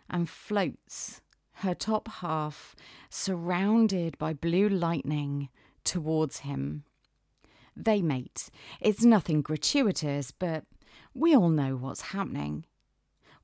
and 0.08 0.30
floats, 0.30 1.20
her 1.56 1.74
top 1.74 2.08
half 2.08 2.74
surrounded 3.10 4.16
by 4.16 4.32
blue 4.32 4.70
lightning, 4.70 5.50
towards 5.84 6.38
him. 6.38 6.84
They 7.76 8.00
mate. 8.00 8.48
It's 8.80 9.04
nothing 9.04 9.42
gratuitous, 9.42 10.30
but 10.30 10.64
we 11.12 11.36
all 11.36 11.50
know 11.50 11.76
what's 11.76 12.12
happening. 12.12 12.64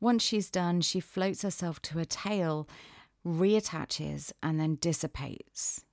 Once 0.00 0.22
she's 0.22 0.48
done, 0.48 0.80
she 0.80 0.98
floats 0.98 1.42
herself 1.42 1.82
to 1.82 1.98
her 1.98 2.06
tail 2.06 2.66
reattaches, 3.26 4.32
and 4.42 4.58
then 4.58 4.76
dissipates. 4.80 5.84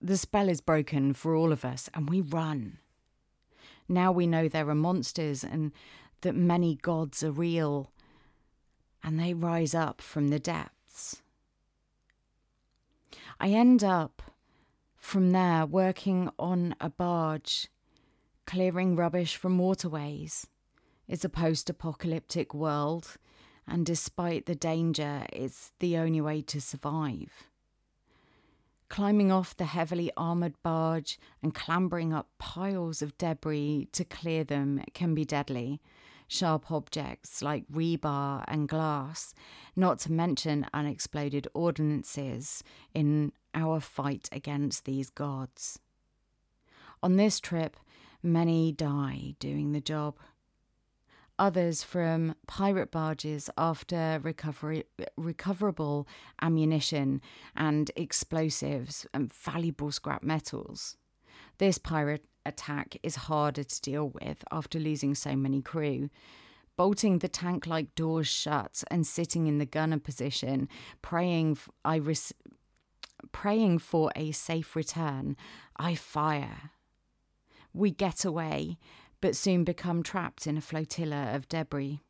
The 0.00 0.16
spell 0.16 0.48
is 0.48 0.60
broken 0.60 1.12
for 1.12 1.34
all 1.34 1.52
of 1.52 1.64
us, 1.64 1.88
and 1.94 2.08
we 2.08 2.20
run. 2.20 2.78
Now 3.88 4.12
we 4.12 4.26
know 4.26 4.48
there 4.48 4.68
are 4.68 4.74
monsters, 4.74 5.42
and 5.44 5.72
that 6.22 6.34
many 6.34 6.76
gods 6.76 7.22
are 7.22 7.30
real 7.30 7.90
and 9.06 9.20
they 9.20 9.32
rise 9.32 9.72
up 9.72 10.00
from 10.00 10.28
the 10.28 10.40
depths. 10.40 11.22
I 13.38 13.50
end 13.50 13.84
up 13.84 14.22
from 14.96 15.30
there 15.30 15.64
working 15.64 16.28
on 16.38 16.74
a 16.80 16.90
barge, 16.90 17.68
clearing 18.46 18.96
rubbish 18.96 19.36
from 19.36 19.58
waterways. 19.58 20.48
It's 21.06 21.24
a 21.24 21.28
post 21.28 21.70
apocalyptic 21.70 22.52
world, 22.52 23.16
and 23.68 23.84
despite 23.84 24.46
the 24.46 24.54
danger, 24.54 25.26
it's 25.32 25.72
the 25.80 25.96
only 25.96 26.20
way 26.20 26.42
to 26.42 26.60
survive. 26.60 27.48
Climbing 28.88 29.32
off 29.32 29.56
the 29.56 29.64
heavily 29.64 30.12
armoured 30.16 30.54
barge 30.62 31.18
and 31.42 31.54
clambering 31.54 32.12
up 32.12 32.28
piles 32.38 33.02
of 33.02 33.18
debris 33.18 33.88
to 33.92 34.04
clear 34.04 34.44
them 34.44 34.82
can 34.94 35.14
be 35.14 35.24
deadly. 35.24 35.80
Sharp 36.28 36.70
objects 36.70 37.42
like 37.42 37.64
rebar 37.68 38.44
and 38.48 38.68
glass, 38.68 39.34
not 39.74 39.98
to 40.00 40.12
mention 40.12 40.66
unexploded 40.72 41.46
ordnances 41.54 42.62
in 42.94 43.32
our 43.54 43.80
fight 43.80 44.28
against 44.32 44.84
these 44.84 45.10
gods. 45.10 45.78
On 47.02 47.16
this 47.16 47.40
trip, 47.40 47.76
many 48.22 48.72
die 48.72 49.34
doing 49.38 49.72
the 49.72 49.80
job 49.80 50.16
others 51.38 51.82
from 51.82 52.34
pirate 52.46 52.90
barges 52.90 53.50
after 53.58 54.20
recovery, 54.22 54.84
recoverable 55.16 56.06
ammunition 56.40 57.20
and 57.56 57.90
explosives 57.96 59.06
and 59.12 59.32
valuable 59.32 59.90
scrap 59.90 60.22
metals. 60.22 60.96
This 61.58 61.78
pirate 61.78 62.24
attack 62.44 62.96
is 63.02 63.16
harder 63.16 63.64
to 63.64 63.80
deal 63.80 64.08
with 64.20 64.44
after 64.50 64.78
losing 64.78 65.14
so 65.14 65.36
many 65.36 65.62
crew. 65.62 66.10
Bolting 66.76 67.20
the 67.20 67.28
tank 67.28 67.66
like 67.66 67.94
doors 67.94 68.28
shut 68.28 68.84
and 68.90 69.06
sitting 69.06 69.46
in 69.46 69.58
the 69.58 69.64
gunner 69.64 69.98
position, 69.98 70.68
praying 71.00 71.56
I 71.84 71.96
res- 71.96 72.34
praying 73.32 73.78
for 73.78 74.12
a 74.14 74.32
safe 74.32 74.76
return, 74.76 75.36
I 75.76 75.94
fire. 75.94 76.70
We 77.72 77.90
get 77.90 78.24
away, 78.24 78.78
but 79.20 79.36
soon 79.36 79.64
become 79.64 80.02
trapped 80.02 80.46
in 80.46 80.56
a 80.56 80.60
flotilla 80.60 81.34
of 81.34 81.48
debris. 81.48 82.00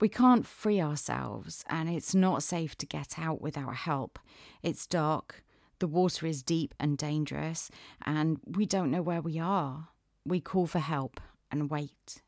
We 0.00 0.08
can't 0.08 0.46
free 0.46 0.80
ourselves, 0.80 1.64
and 1.68 1.88
it's 1.88 2.14
not 2.14 2.42
safe 2.42 2.76
to 2.78 2.86
get 2.86 3.18
out 3.18 3.40
without 3.40 3.74
help. 3.74 4.18
It's 4.62 4.86
dark, 4.86 5.42
the 5.80 5.86
water 5.86 6.26
is 6.26 6.42
deep 6.42 6.74
and 6.80 6.98
dangerous, 6.98 7.70
and 8.04 8.40
we 8.46 8.66
don't 8.66 8.90
know 8.90 9.02
where 9.02 9.20
we 9.20 9.38
are. 9.38 9.88
We 10.24 10.40
call 10.40 10.66
for 10.66 10.80
help 10.80 11.20
and 11.50 11.70
wait. 11.70 12.22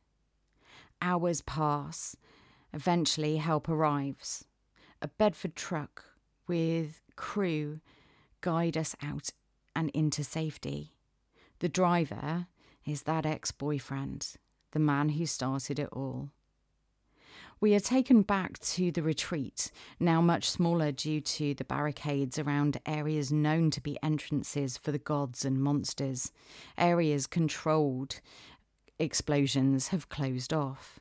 Hours 1.02 1.42
pass. 1.42 2.16
Eventually, 2.72 3.38
help 3.38 3.68
arrives. 3.68 4.44
A 5.02 5.08
Bedford 5.08 5.56
truck 5.56 6.04
with 6.46 7.00
crew 7.16 7.80
guide 8.40 8.76
us 8.76 8.94
out 9.02 9.30
and 9.74 9.90
into 9.90 10.22
safety. 10.22 10.92
The 11.58 11.68
driver, 11.68 12.46
is 12.87 13.02
that 13.02 13.26
ex 13.26 13.50
boyfriend, 13.50 14.34
the 14.72 14.78
man 14.78 15.10
who 15.10 15.26
started 15.26 15.78
it 15.78 15.88
all. 15.92 16.30
We 17.60 17.75
are 17.75 17.80
taken 17.80 18.22
back 18.22 18.58
to 18.60 18.90
the 18.90 19.02
retreat, 19.02 19.70
now 19.99 20.22
much 20.22 20.50
smaller 20.50 20.92
due 20.92 21.20
to 21.20 21.52
the 21.52 21.64
barricades 21.64 22.38
around 22.38 22.80
areas 22.87 23.30
known 23.30 23.70
to 23.72 23.82
be 23.82 23.99
entrances 24.02 24.78
for 24.78 24.92
the 24.92 24.99
gods 24.99 25.44
and 25.44 25.62
monsters. 25.62 26.32
Areas 26.78 27.26
controlled 27.26 28.20
explosions 28.99 29.88
have 29.88 30.08
closed 30.08 30.54
off. 30.54 31.00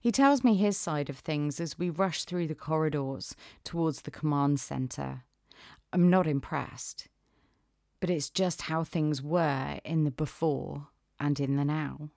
He 0.00 0.10
tells 0.10 0.42
me 0.42 0.56
his 0.56 0.76
side 0.76 1.08
of 1.08 1.18
things 1.18 1.60
as 1.60 1.78
we 1.78 1.90
rush 1.90 2.24
through 2.24 2.48
the 2.48 2.54
corridors 2.56 3.36
towards 3.62 4.02
the 4.02 4.10
command 4.10 4.58
centre. 4.58 5.22
I'm 5.92 6.10
not 6.10 6.26
impressed 6.26 7.08
but 8.00 8.10
it's 8.10 8.30
just 8.30 8.62
how 8.62 8.84
things 8.84 9.22
were 9.22 9.78
in 9.84 10.04
the 10.04 10.10
before 10.10 10.88
and 11.18 11.40
in 11.40 11.56
the 11.56 11.64
now. 11.64 12.10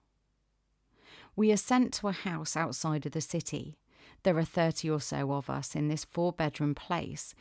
We 1.35 1.51
are 1.51 1.57
sent 1.57 1.93
to 1.95 2.07
a 2.07 2.13
house 2.13 2.57
outside 2.57 3.05
of 3.05 3.11
the 3.11 3.21
city. 3.21 3.77
There 4.23 4.37
are 4.37 4.43
30 4.43 4.89
or 4.89 4.99
so 4.99 5.31
of 5.33 5.49
us 5.49 5.75
in 5.75 5.87
this 5.87 6.03
four 6.03 6.33
bedroom 6.33 6.75
place. 6.75 7.35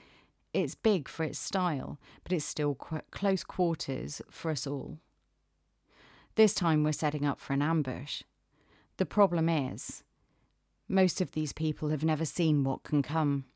It's 0.52 0.74
big 0.74 1.08
for 1.08 1.24
its 1.24 1.38
style, 1.38 1.98
but 2.22 2.32
it's 2.32 2.44
still 2.44 2.74
qu- 2.74 3.00
close 3.10 3.42
quarters 3.42 4.22
for 4.30 4.50
us 4.50 4.66
all. 4.66 4.98
This 6.34 6.54
time 6.54 6.84
we're 6.84 6.92
setting 6.92 7.24
up 7.24 7.40
for 7.40 7.54
an 7.54 7.62
ambush. 7.62 8.22
The 8.98 9.06
problem 9.06 9.48
is, 9.48 10.04
most 10.88 11.20
of 11.20 11.32
these 11.32 11.52
people 11.52 11.88
have 11.88 12.04
never 12.04 12.24
seen 12.24 12.64
what 12.64 12.84
can 12.84 13.02
come. 13.02 13.46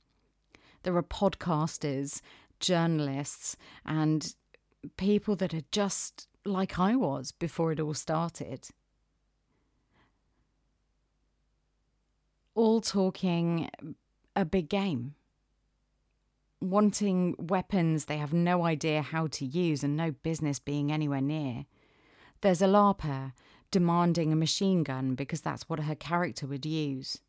There 0.82 0.96
are 0.96 1.02
podcasters, 1.02 2.22
journalists, 2.58 3.56
and 3.84 4.34
people 4.96 5.36
that 5.36 5.54
are 5.54 5.62
just 5.70 6.28
like 6.44 6.78
I 6.78 6.96
was 6.96 7.32
before 7.32 7.72
it 7.72 7.80
all 7.80 7.94
started. 7.94 8.68
All 12.54 12.80
talking 12.80 13.70
a 14.34 14.44
big 14.44 14.68
game, 14.68 15.14
wanting 16.60 17.34
weapons 17.38 18.04
they 18.04 18.18
have 18.18 18.32
no 18.32 18.64
idea 18.64 19.02
how 19.02 19.26
to 19.28 19.44
use 19.44 19.82
and 19.82 19.96
no 19.96 20.10
business 20.10 20.58
being 20.58 20.90
anywhere 20.92 21.20
near. 21.20 21.66
There's 22.40 22.62
a 22.62 22.66
LARPer 22.66 23.32
demanding 23.70 24.32
a 24.32 24.36
machine 24.36 24.82
gun 24.82 25.14
because 25.14 25.40
that's 25.40 25.68
what 25.68 25.80
her 25.80 25.94
character 25.94 26.46
would 26.46 26.66
use. 26.66 27.20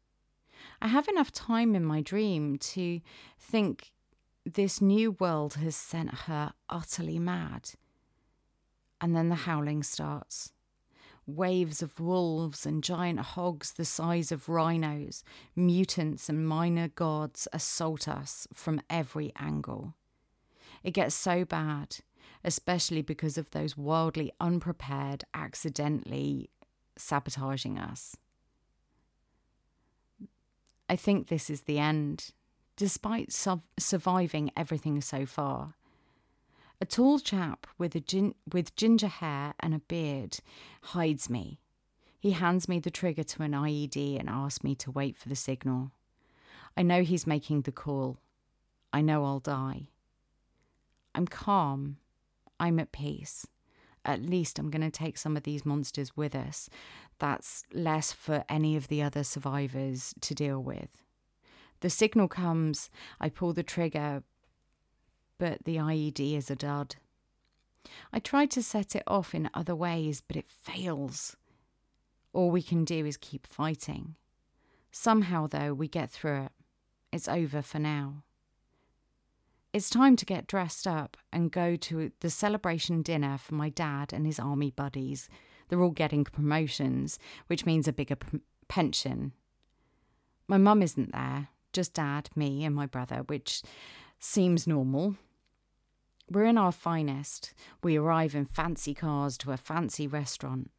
I 0.81 0.87
have 0.87 1.07
enough 1.07 1.31
time 1.31 1.75
in 1.75 1.85
my 1.85 2.01
dream 2.01 2.57
to 2.57 3.01
think 3.39 3.91
this 4.45 4.81
new 4.81 5.11
world 5.11 5.55
has 5.55 5.75
sent 5.75 6.13
her 6.25 6.53
utterly 6.69 7.19
mad. 7.19 7.71
And 8.99 9.15
then 9.15 9.29
the 9.29 9.35
howling 9.35 9.83
starts. 9.83 10.51
Waves 11.27 11.81
of 11.81 11.99
wolves 11.99 12.65
and 12.65 12.83
giant 12.83 13.19
hogs 13.19 13.73
the 13.73 13.85
size 13.85 14.31
of 14.31 14.49
rhinos, 14.49 15.23
mutants 15.55 16.29
and 16.29 16.47
minor 16.47 16.87
gods 16.87 17.47
assault 17.53 18.07
us 18.07 18.47
from 18.53 18.81
every 18.89 19.31
angle. 19.39 19.93
It 20.83 20.91
gets 20.91 21.13
so 21.13 21.45
bad, 21.45 21.97
especially 22.43 23.03
because 23.03 23.37
of 23.37 23.51
those 23.51 23.77
wildly 23.77 24.31
unprepared 24.39 25.23
accidentally 25.33 26.49
sabotaging 26.97 27.77
us. 27.77 28.17
I 30.89 30.95
think 30.95 31.27
this 31.27 31.49
is 31.49 31.61
the 31.61 31.79
end 31.79 32.31
despite 32.81 33.31
su- 33.31 33.61
surviving 33.77 34.49
everything 34.57 34.99
so 35.01 35.23
far. 35.23 35.75
A 36.81 36.85
tall 36.85 37.19
chap 37.19 37.67
with, 37.77 37.93
a 37.93 37.99
gin- 37.99 38.33
with 38.51 38.75
ginger 38.75 39.07
hair 39.07 39.53
and 39.59 39.75
a 39.75 39.79
beard 39.87 40.39
hides 40.81 41.29
me. 41.29 41.59
He 42.19 42.31
hands 42.31 42.67
me 42.67 42.79
the 42.79 42.89
trigger 42.89 43.21
to 43.21 43.43
an 43.43 43.51
IED 43.51 44.19
and 44.19 44.27
asks 44.27 44.63
me 44.63 44.73
to 44.73 44.89
wait 44.89 45.15
for 45.15 45.29
the 45.29 45.35
signal. 45.35 45.91
I 46.75 46.81
know 46.81 47.03
he's 47.03 47.27
making 47.27 47.61
the 47.61 47.71
call. 47.71 48.17
I 48.91 49.01
know 49.01 49.25
I'll 49.25 49.37
die. 49.37 49.89
I'm 51.13 51.27
calm. 51.27 51.97
I'm 52.59 52.79
at 52.79 52.91
peace. 52.91 53.45
At 54.03 54.23
least 54.23 54.57
I'm 54.57 54.71
going 54.71 54.81
to 54.81 54.89
take 54.89 55.19
some 55.19 55.37
of 55.37 55.43
these 55.43 55.67
monsters 55.67 56.17
with 56.17 56.33
us. 56.33 56.67
That's 57.19 57.63
less 57.71 58.11
for 58.11 58.43
any 58.49 58.75
of 58.75 58.87
the 58.87 59.03
other 59.03 59.23
survivors 59.23 60.15
to 60.21 60.33
deal 60.33 60.63
with. 60.63 61.03
The 61.81 61.89
signal 61.89 62.27
comes, 62.27 62.89
I 63.19 63.29
pull 63.29 63.53
the 63.53 63.63
trigger, 63.63 64.23
but 65.39 65.65
the 65.65 65.77
IED 65.77 66.37
is 66.37 66.49
a 66.51 66.55
dud. 66.55 66.95
I 68.13 68.19
try 68.19 68.45
to 68.45 68.61
set 68.61 68.95
it 68.95 69.03
off 69.07 69.33
in 69.33 69.49
other 69.53 69.75
ways, 69.75 70.21
but 70.25 70.37
it 70.37 70.47
fails. 70.47 71.35
All 72.33 72.51
we 72.51 72.61
can 72.61 72.85
do 72.85 73.05
is 73.05 73.17
keep 73.17 73.47
fighting. 73.47 74.15
Somehow, 74.91 75.47
though, 75.47 75.73
we 75.73 75.87
get 75.87 76.11
through 76.11 76.43
it. 76.43 76.51
It's 77.11 77.27
over 77.27 77.63
for 77.63 77.79
now. 77.79 78.23
It's 79.73 79.89
time 79.89 80.15
to 80.17 80.25
get 80.25 80.47
dressed 80.47 80.85
up 80.85 81.17
and 81.33 81.51
go 81.51 81.75
to 81.77 82.11
the 82.19 82.29
celebration 82.29 83.01
dinner 83.01 83.39
for 83.39 83.55
my 83.55 83.69
dad 83.69 84.13
and 84.13 84.25
his 84.27 84.39
army 84.39 84.69
buddies. 84.69 85.29
They're 85.67 85.81
all 85.81 85.89
getting 85.89 86.25
promotions, 86.25 87.17
which 87.47 87.65
means 87.65 87.87
a 87.87 87.93
bigger 87.93 88.17
p- 88.17 88.41
pension. 88.67 89.31
My 90.47 90.57
mum 90.57 90.83
isn't 90.83 91.13
there 91.13 91.47
just 91.73 91.93
dad, 91.93 92.29
me, 92.35 92.63
and 92.65 92.75
my 92.75 92.85
brother, 92.85 93.23
which 93.27 93.61
seems 94.19 94.67
normal. 94.67 95.15
We're 96.29 96.45
in 96.45 96.57
our 96.57 96.71
finest. 96.71 97.53
We 97.83 97.97
arrive 97.97 98.35
in 98.35 98.45
fancy 98.45 98.93
cars 98.93 99.37
to 99.39 99.51
a 99.51 99.57
fancy 99.57 100.07
restaurant. 100.07 100.71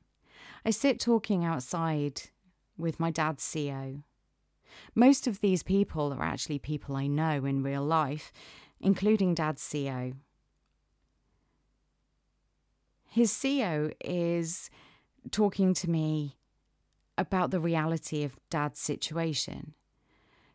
I 0.64 0.70
sit 0.70 1.00
talking 1.00 1.44
outside 1.44 2.22
with 2.78 3.00
my 3.00 3.10
dad's 3.10 3.48
CO. 3.52 4.02
Most 4.94 5.26
of 5.26 5.40
these 5.40 5.62
people 5.62 6.12
are 6.12 6.22
actually 6.22 6.58
people 6.58 6.96
I 6.96 7.06
know 7.06 7.44
in 7.44 7.62
real 7.62 7.84
life, 7.84 8.32
including 8.80 9.34
dad's 9.34 9.66
CO. 9.70 10.12
His 13.08 13.36
CO 13.36 13.90
is 14.02 14.70
talking 15.30 15.74
to 15.74 15.90
me 15.90 16.38
about 17.18 17.50
the 17.50 17.60
reality 17.60 18.24
of 18.24 18.36
dad's 18.48 18.80
situation. 18.80 19.74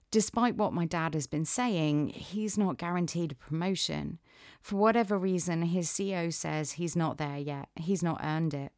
Despite 0.09 0.55
what 0.55 0.73
my 0.73 0.85
dad 0.85 1.13
has 1.15 1.27
been 1.27 1.43
saying, 1.43 2.09
he's 2.09 2.57
not 2.57 2.77
guaranteed 2.77 3.33
a 3.33 3.35
promotion. 3.35 4.19
For 4.61 4.77
whatever 4.77 5.17
reason, 5.17 5.63
his 5.63 5.89
CEO 5.89 6.33
says 6.33 6.73
he's 6.73 6.95
not 6.95 7.17
there 7.17 7.37
yet, 7.37 7.67
he's 7.75 8.01
not 8.01 8.21
earned 8.23 8.53
it. 8.53 8.71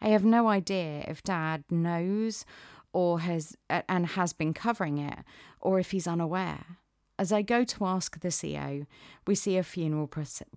I 0.00 0.08
have 0.08 0.24
no 0.24 0.48
idea 0.48 1.04
if 1.08 1.22
dad 1.22 1.64
knows 1.70 2.44
or 2.92 3.20
has 3.20 3.56
and 3.88 4.06
has 4.06 4.32
been 4.32 4.54
covering 4.54 4.98
it 4.98 5.18
or 5.60 5.80
if 5.80 5.90
he's 5.90 6.06
unaware. 6.06 6.78
As 7.18 7.32
I 7.32 7.42
go 7.42 7.64
to 7.64 7.84
ask 7.84 8.20
the 8.20 8.28
CEO, 8.28 8.86
we 9.26 9.34
see 9.34 9.56
a 9.56 9.62
funeral 9.62 10.08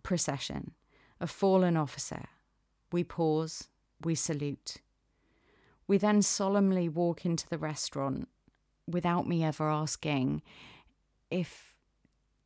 procession, 0.04 0.72
a 1.20 1.28
fallen 1.28 1.78
officer. 1.78 2.26
We 2.92 3.04
pause, 3.04 3.70
we 4.04 4.16
salute. 4.16 4.78
We 5.88 5.98
then 5.98 6.22
solemnly 6.22 6.90
walk 6.90 7.26
into 7.26 7.48
the 7.48 7.58
restaurant 7.60 8.30
without 8.88 9.28
me 9.28 9.44
ever 9.44 9.70
asking 9.70 10.42
if 11.32 11.76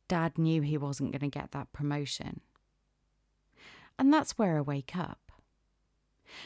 dad 0.08 0.38
knew 0.38 0.62
he 0.62 0.76
wasn't 0.76 1.12
going 1.12 1.30
to 1.30 1.38
get 1.38 1.52
that 1.52 1.72
promotion. 1.72 2.40
And 3.98 4.12
that's 4.12 4.38
where 4.38 4.58
I 4.58 4.60
wake 4.60 4.96
up. 4.96 5.30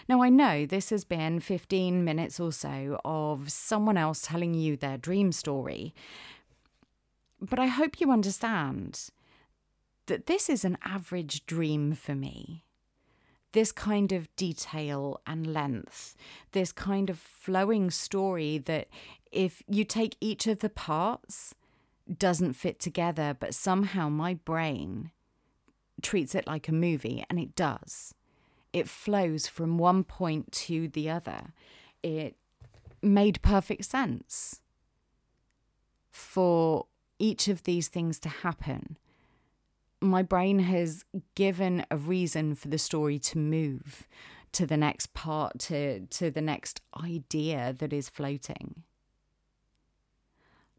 Now, 0.08 0.22
I 0.22 0.28
know 0.28 0.66
this 0.66 0.90
has 0.90 1.04
been 1.04 1.40
15 1.40 2.04
minutes 2.04 2.40
or 2.40 2.52
so 2.52 2.98
of 3.04 3.50
someone 3.50 3.96
else 3.96 4.22
telling 4.22 4.54
you 4.54 4.76
their 4.76 4.96
dream 4.96 5.30
story, 5.30 5.94
but 7.40 7.58
I 7.58 7.66
hope 7.66 8.00
you 8.00 8.10
understand 8.10 9.08
that 10.06 10.26
this 10.26 10.48
is 10.48 10.64
an 10.64 10.78
average 10.84 11.46
dream 11.46 11.92
for 11.92 12.14
me. 12.14 12.64
This 13.54 13.70
kind 13.70 14.10
of 14.10 14.34
detail 14.34 15.20
and 15.26 15.46
length, 15.46 16.16
this 16.52 16.72
kind 16.72 17.08
of 17.08 17.18
flowing 17.18 17.90
story 17.90 18.58
that 18.58 18.88
if 19.30 19.62
you 19.68 19.84
take 19.84 20.16
each 20.20 20.48
of 20.48 20.58
the 20.58 20.68
parts, 20.68 21.54
doesn't 22.18 22.54
fit 22.54 22.80
together, 22.80 23.36
but 23.38 23.54
somehow 23.54 24.08
my 24.08 24.34
brain 24.34 25.12
treats 26.02 26.34
it 26.34 26.48
like 26.48 26.68
a 26.68 26.72
movie, 26.72 27.24
and 27.30 27.38
it 27.38 27.54
does. 27.54 28.14
It 28.72 28.88
flows 28.88 29.46
from 29.46 29.78
one 29.78 30.02
point 30.02 30.50
to 30.66 30.88
the 30.88 31.08
other. 31.08 31.52
It 32.02 32.34
made 33.02 33.40
perfect 33.40 33.84
sense 33.84 34.60
for 36.10 36.86
each 37.20 37.46
of 37.46 37.62
these 37.62 37.86
things 37.86 38.18
to 38.18 38.28
happen. 38.28 38.98
My 40.04 40.22
brain 40.22 40.58
has 40.58 41.02
given 41.34 41.86
a 41.90 41.96
reason 41.96 42.54
for 42.56 42.68
the 42.68 42.76
story 42.76 43.18
to 43.20 43.38
move 43.38 44.06
to 44.52 44.66
the 44.66 44.76
next 44.76 45.14
part, 45.14 45.58
to, 45.60 46.00
to 46.00 46.30
the 46.30 46.42
next 46.42 46.82
idea 47.02 47.74
that 47.78 47.90
is 47.90 48.10
floating. 48.10 48.82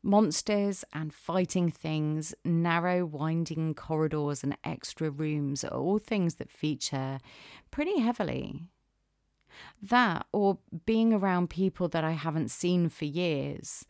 Monsters 0.03 0.85
and 0.93 1.11
fighting 1.11 1.71
things, 1.71 2.35
narrow, 2.45 3.03
winding 3.03 3.73
corridors, 3.73 4.43
and 4.43 4.55
extra 4.63 5.09
rooms 5.09 5.63
are 5.63 5.75
all 5.75 5.97
things 5.97 6.35
that 6.35 6.51
feature 6.51 7.17
pretty 7.71 7.99
heavily. 7.99 8.61
That, 9.81 10.27
or 10.31 10.59
being 10.85 11.13
around 11.13 11.49
people 11.49 11.88
that 11.88 12.03
I 12.03 12.11
haven't 12.11 12.51
seen 12.51 12.89
for 12.89 13.05
years. 13.05 13.88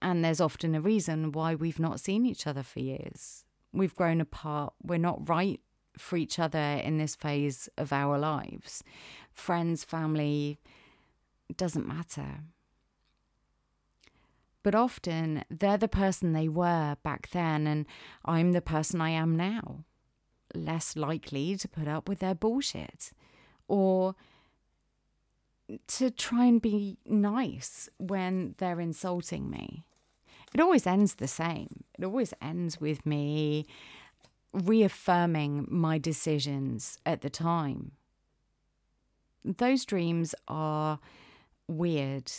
And 0.00 0.24
there's 0.24 0.40
often 0.40 0.76
a 0.76 0.80
reason 0.80 1.32
why 1.32 1.56
we've 1.56 1.80
not 1.80 1.98
seen 1.98 2.24
each 2.24 2.46
other 2.46 2.62
for 2.62 2.78
years. 2.78 3.44
We've 3.72 3.94
grown 3.94 4.20
apart. 4.20 4.74
We're 4.82 4.98
not 4.98 5.28
right 5.28 5.60
for 5.96 6.16
each 6.16 6.38
other 6.38 6.58
in 6.58 6.98
this 6.98 7.14
phase 7.14 7.68
of 7.76 7.92
our 7.92 8.18
lives. 8.18 8.82
Friends, 9.32 9.84
family, 9.84 10.58
doesn't 11.56 11.86
matter 11.86 12.40
but 14.62 14.74
often 14.74 15.44
they're 15.50 15.76
the 15.76 15.88
person 15.88 16.32
they 16.32 16.48
were 16.48 16.96
back 17.02 17.30
then, 17.30 17.66
and 17.66 17.86
I'm 18.24 18.52
the 18.52 18.60
person 18.60 19.00
I 19.00 19.10
am 19.10 19.36
now. 19.36 19.84
Less 20.54 20.96
likely 20.96 21.56
to 21.56 21.68
put 21.68 21.88
up 21.88 22.08
with 22.08 22.20
their 22.20 22.34
bullshit 22.34 23.12
or 23.68 24.14
to 25.86 26.10
try 26.10 26.44
and 26.44 26.60
be 26.60 26.98
nice 27.06 27.88
when 27.98 28.54
they're 28.58 28.80
insulting 28.80 29.50
me. 29.50 29.84
It 30.54 30.60
always 30.60 30.86
ends 30.86 31.14
the 31.14 31.28
same. 31.28 31.84
It 31.98 32.04
always 32.04 32.34
ends 32.42 32.80
with 32.80 33.06
me 33.06 33.66
reaffirming 34.52 35.66
my 35.70 35.98
decisions 35.98 36.98
at 37.06 37.22
the 37.22 37.30
time. 37.30 37.92
Those 39.44 39.84
dreams 39.84 40.34
are 40.46 40.98
weird. 41.66 42.30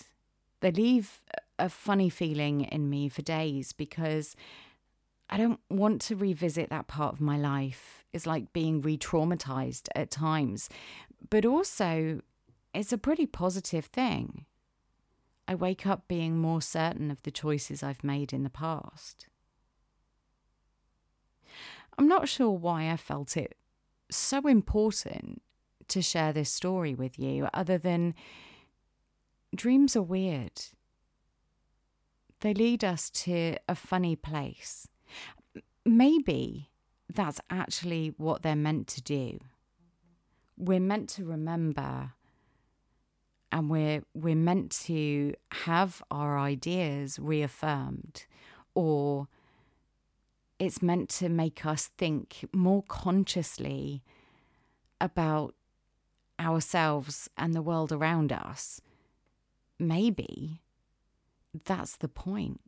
They 0.61 0.71
leave 0.71 1.21
a 1.59 1.69
funny 1.69 2.09
feeling 2.09 2.61
in 2.61 2.89
me 2.89 3.09
for 3.09 3.21
days 3.21 3.73
because 3.73 4.35
I 5.29 5.37
don't 5.37 5.59
want 5.69 6.01
to 6.03 6.15
revisit 6.15 6.69
that 6.69 6.87
part 6.87 7.13
of 7.13 7.21
my 7.21 7.37
life. 7.37 8.05
It's 8.13 8.27
like 8.27 8.53
being 8.53 8.81
re 8.81 8.97
traumatized 8.97 9.89
at 9.95 10.11
times, 10.11 10.69
but 11.29 11.45
also 11.45 12.21
it's 12.73 12.93
a 12.93 12.97
pretty 12.97 13.25
positive 13.25 13.85
thing. 13.85 14.45
I 15.47 15.55
wake 15.55 15.85
up 15.85 16.07
being 16.07 16.37
more 16.37 16.61
certain 16.61 17.11
of 17.11 17.21
the 17.23 17.31
choices 17.31 17.83
I've 17.83 18.03
made 18.03 18.33
in 18.33 18.43
the 18.43 18.49
past. 18.49 19.27
I'm 21.97 22.07
not 22.07 22.29
sure 22.29 22.51
why 22.51 22.89
I 22.89 22.97
felt 22.97 23.37
it 23.37 23.55
so 24.09 24.39
important 24.47 25.41
to 25.89 26.01
share 26.01 26.33
this 26.33 26.51
story 26.51 26.95
with 26.95 27.19
you, 27.19 27.47
other 27.53 27.77
than 27.77 28.15
dreams 29.55 29.95
are 29.95 30.01
weird 30.01 30.61
they 32.43 32.53
lead 32.53 32.83
us 32.83 33.09
to 33.09 33.55
a 33.69 33.73
funny 33.73 34.17
place. 34.17 34.87
Maybe 35.85 36.69
that's 37.09 37.39
actually 37.49 38.13
what 38.17 38.41
they're 38.41 38.55
meant 38.55 38.87
to 38.89 39.01
do. 39.01 39.39
We're 40.57 40.81
meant 40.81 41.07
to 41.11 41.23
remember 41.23 42.11
and 43.53 43.69
we're 43.69 44.01
we're 44.15 44.35
meant 44.35 44.71
to 44.71 45.35
have 45.51 46.01
our 46.09 46.39
ideas 46.39 47.19
reaffirmed 47.19 48.25
or 48.73 49.27
it's 50.57 50.81
meant 50.81 51.07
to 51.09 51.29
make 51.29 51.63
us 51.65 51.87
think 51.97 52.45
more 52.51 52.83
consciously 52.87 54.03
about 54.99 55.53
ourselves 56.39 57.29
and 57.37 57.53
the 57.53 57.61
world 57.61 57.91
around 57.91 58.31
us. 58.31 58.81
Maybe 59.77 60.61
that's 61.65 61.95
the 61.97 62.07
point. 62.07 62.59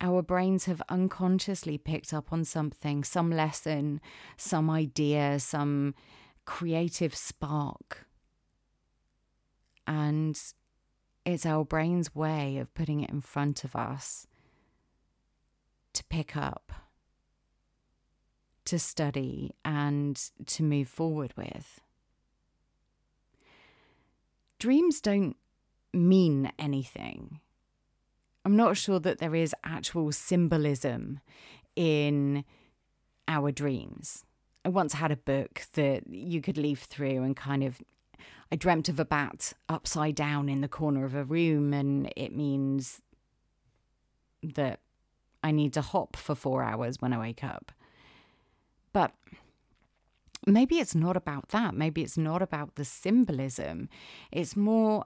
Our 0.00 0.22
brains 0.22 0.66
have 0.66 0.80
unconsciously 0.88 1.76
picked 1.76 2.14
up 2.14 2.32
on 2.32 2.44
something, 2.44 3.02
some 3.02 3.32
lesson, 3.32 4.00
some 4.36 4.70
idea, 4.70 5.40
some 5.40 5.96
creative 6.44 7.16
spark. 7.16 8.07
And 9.88 10.38
it's 11.24 11.46
our 11.46 11.64
brain's 11.64 12.14
way 12.14 12.58
of 12.58 12.74
putting 12.74 13.00
it 13.00 13.08
in 13.08 13.22
front 13.22 13.64
of 13.64 13.74
us 13.74 14.26
to 15.94 16.04
pick 16.04 16.36
up, 16.36 16.70
to 18.66 18.78
study, 18.78 19.54
and 19.64 20.20
to 20.44 20.62
move 20.62 20.88
forward 20.88 21.32
with. 21.38 21.80
Dreams 24.58 25.00
don't 25.00 25.36
mean 25.94 26.52
anything. 26.58 27.40
I'm 28.44 28.56
not 28.56 28.76
sure 28.76 29.00
that 29.00 29.20
there 29.20 29.34
is 29.34 29.54
actual 29.64 30.12
symbolism 30.12 31.20
in 31.76 32.44
our 33.26 33.52
dreams. 33.52 34.26
I 34.66 34.68
once 34.68 34.92
had 34.92 35.10
a 35.12 35.16
book 35.16 35.62
that 35.72 36.06
you 36.08 36.42
could 36.42 36.58
leaf 36.58 36.82
through 36.82 37.22
and 37.22 37.34
kind 37.34 37.64
of. 37.64 37.80
I 38.50 38.56
dreamt 38.56 38.88
of 38.88 38.98
a 38.98 39.04
bat 39.04 39.52
upside 39.68 40.14
down 40.14 40.48
in 40.48 40.60
the 40.60 40.68
corner 40.68 41.04
of 41.04 41.14
a 41.14 41.24
room, 41.24 41.74
and 41.74 42.10
it 42.16 42.34
means 42.34 43.02
that 44.42 44.80
I 45.42 45.50
need 45.50 45.72
to 45.74 45.82
hop 45.82 46.16
for 46.16 46.34
four 46.34 46.62
hours 46.62 47.00
when 47.00 47.12
I 47.12 47.18
wake 47.18 47.44
up. 47.44 47.72
But 48.92 49.12
maybe 50.46 50.78
it's 50.78 50.94
not 50.94 51.16
about 51.16 51.48
that. 51.50 51.74
Maybe 51.74 52.02
it's 52.02 52.18
not 52.18 52.42
about 52.42 52.76
the 52.76 52.84
symbolism. 52.84 53.88
It's 54.32 54.56
more 54.56 55.04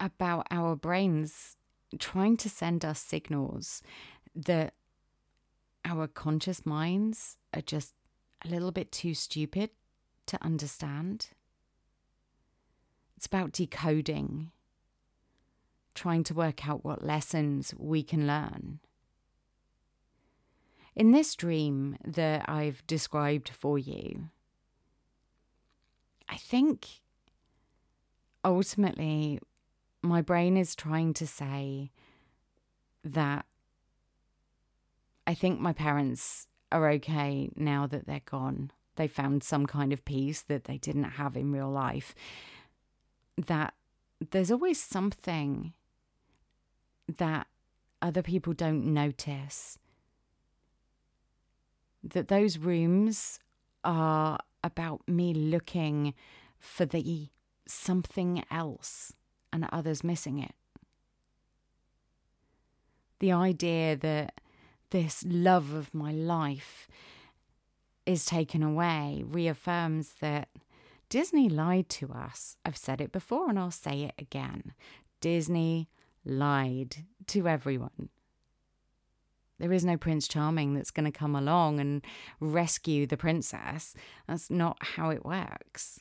about 0.00 0.46
our 0.50 0.76
brains 0.76 1.56
trying 1.98 2.36
to 2.36 2.48
send 2.48 2.84
us 2.84 3.00
signals 3.00 3.82
that 4.34 4.74
our 5.84 6.06
conscious 6.06 6.64
minds 6.64 7.36
are 7.54 7.62
just 7.62 7.94
a 8.44 8.48
little 8.48 8.70
bit 8.70 8.92
too 8.92 9.14
stupid 9.14 9.70
to 10.26 10.42
understand. 10.44 11.30
It's 13.18 13.26
about 13.26 13.50
decoding, 13.50 14.52
trying 15.92 16.22
to 16.22 16.34
work 16.34 16.68
out 16.68 16.84
what 16.84 17.04
lessons 17.04 17.74
we 17.76 18.04
can 18.04 18.28
learn. 18.28 18.78
In 20.94 21.10
this 21.10 21.34
dream 21.34 21.96
that 22.04 22.48
I've 22.48 22.86
described 22.86 23.48
for 23.48 23.76
you, 23.76 24.28
I 26.28 26.36
think 26.36 27.00
ultimately, 28.44 29.40
my 30.00 30.22
brain 30.22 30.56
is 30.56 30.76
trying 30.76 31.12
to 31.14 31.26
say 31.26 31.90
that 33.02 33.46
I 35.26 35.34
think 35.34 35.58
my 35.58 35.72
parents 35.72 36.46
are 36.70 36.88
okay 36.90 37.50
now 37.56 37.88
that 37.88 38.06
they're 38.06 38.20
gone. 38.24 38.70
They 38.94 39.08
found 39.08 39.42
some 39.42 39.66
kind 39.66 39.92
of 39.92 40.04
peace 40.04 40.40
that 40.42 40.66
they 40.66 40.78
didn't 40.78 41.18
have 41.18 41.36
in 41.36 41.50
real 41.50 41.68
life. 41.68 42.14
That 43.46 43.74
there's 44.30 44.50
always 44.50 44.82
something 44.82 45.72
that 47.18 47.46
other 48.02 48.22
people 48.22 48.52
don't 48.52 48.92
notice. 48.92 49.78
That 52.02 52.28
those 52.28 52.58
rooms 52.58 53.38
are 53.84 54.38
about 54.64 55.08
me 55.08 55.32
looking 55.32 56.14
for 56.58 56.84
the 56.84 57.28
something 57.66 58.44
else 58.50 59.12
and 59.52 59.68
others 59.70 60.02
missing 60.02 60.38
it. 60.38 60.54
The 63.20 63.32
idea 63.32 63.96
that 63.96 64.40
this 64.90 65.24
love 65.26 65.72
of 65.72 65.94
my 65.94 66.12
life 66.12 66.88
is 68.06 68.24
taken 68.24 68.62
away 68.62 69.22
reaffirms 69.26 70.14
that 70.20 70.48
Disney 71.08 71.48
lied 71.48 71.88
to 71.90 72.12
us. 72.12 72.56
I've 72.64 72.76
said 72.76 73.00
it 73.00 73.12
before 73.12 73.48
and 73.48 73.58
I'll 73.58 73.70
say 73.70 74.02
it 74.02 74.14
again. 74.18 74.72
Disney 75.20 75.88
lied 76.24 77.04
to 77.28 77.48
everyone. 77.48 78.10
There 79.58 79.72
is 79.72 79.84
no 79.84 79.96
Prince 79.96 80.28
Charming 80.28 80.74
that's 80.74 80.92
going 80.92 81.10
to 81.10 81.18
come 81.18 81.34
along 81.34 81.80
and 81.80 82.04
rescue 82.38 83.06
the 83.06 83.16
princess. 83.16 83.94
That's 84.28 84.50
not 84.50 84.76
how 84.80 85.10
it 85.10 85.24
works. 85.24 86.00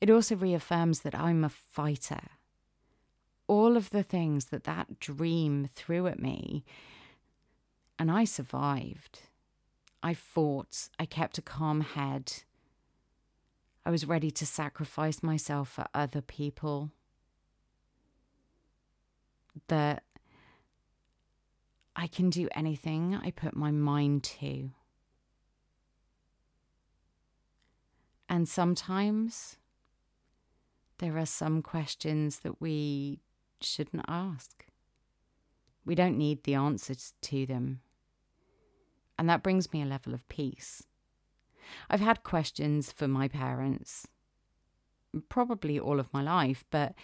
It 0.00 0.10
also 0.10 0.34
reaffirms 0.34 1.00
that 1.00 1.14
I'm 1.14 1.44
a 1.44 1.48
fighter. 1.48 2.22
All 3.46 3.76
of 3.76 3.90
the 3.90 4.02
things 4.02 4.46
that 4.46 4.64
that 4.64 4.98
dream 4.98 5.68
threw 5.72 6.08
at 6.08 6.18
me, 6.18 6.64
and 7.98 8.10
I 8.10 8.24
survived. 8.24 9.20
I 10.02 10.14
fought, 10.14 10.88
I 10.98 11.06
kept 11.06 11.38
a 11.38 11.42
calm 11.42 11.82
head. 11.82 12.42
I 13.84 13.90
was 13.90 14.06
ready 14.06 14.30
to 14.30 14.46
sacrifice 14.46 15.22
myself 15.22 15.68
for 15.68 15.86
other 15.92 16.20
people. 16.20 16.90
That 19.68 20.04
I 21.94 22.06
can 22.06 22.30
do 22.30 22.48
anything 22.54 23.14
I 23.14 23.30
put 23.30 23.54
my 23.56 23.70
mind 23.70 24.22
to. 24.24 24.70
And 28.28 28.48
sometimes 28.48 29.58
there 30.98 31.18
are 31.18 31.26
some 31.26 31.60
questions 31.60 32.38
that 32.40 32.60
we 32.60 33.20
shouldn't 33.60 34.04
ask. 34.08 34.66
We 35.84 35.94
don't 35.94 36.16
need 36.16 36.44
the 36.44 36.54
answers 36.54 37.12
to 37.22 37.44
them. 37.44 37.80
And 39.18 39.28
that 39.28 39.42
brings 39.42 39.72
me 39.72 39.82
a 39.82 39.86
level 39.86 40.14
of 40.14 40.26
peace. 40.28 40.84
I've 41.90 42.00
had 42.00 42.22
questions 42.22 42.92
for 42.92 43.08
my 43.08 43.28
parents 43.28 44.06
probably 45.28 45.78
all 45.78 46.00
of 46.00 46.12
my 46.12 46.22
life, 46.22 46.64
but 46.70 46.94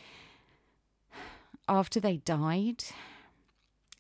after 1.69 2.01
they 2.01 2.17
died, 2.19 2.85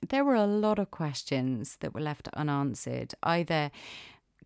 there 0.08 0.24
were 0.24 0.34
a 0.34 0.46
lot 0.46 0.78
of 0.78 0.90
questions 0.90 1.76
that 1.80 1.94
were 1.94 2.00
left 2.00 2.28
unanswered, 2.28 3.14
either 3.22 3.70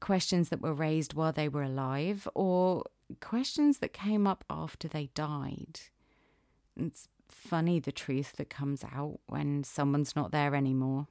questions 0.01 0.49
that 0.49 0.61
were 0.61 0.75
raised 0.75 1.15
while 1.15 1.33
they 1.33 1.49
were 1.49 1.63
alive 1.63 2.27
or 2.35 2.85
questions 3.21 3.79
that 3.79 3.93
came 3.93 4.27
up 4.27 4.45
after 4.51 4.89
they 4.89 5.11
died. 5.15 5.81
It's 6.77 7.09
funny 7.29 7.79
the 7.79 7.93
truth 7.93 8.33
that 8.37 8.51
comes 8.51 8.85
out 8.85 9.21
when 9.27 9.63
someone's 9.63 10.17
not 10.17 10.33
there 10.33 10.55
anymore 10.55 11.07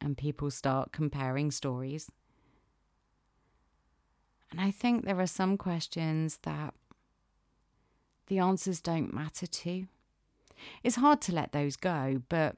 and 0.00 0.16
people 0.16 0.50
start 0.50 0.92
comparing 0.92 1.50
stories. 1.50 2.10
And 4.50 4.60
I 4.60 4.70
think 4.70 5.04
there 5.04 5.20
are 5.20 5.26
some 5.26 5.56
questions 5.56 6.38
that 6.42 6.74
the 8.28 8.38
answers 8.38 8.80
don't 8.80 9.12
matter 9.12 9.46
to. 9.46 9.86
It's 10.82 10.96
hard 10.96 11.20
to 11.22 11.34
let 11.34 11.52
those 11.52 11.76
go, 11.76 12.22
but 12.28 12.56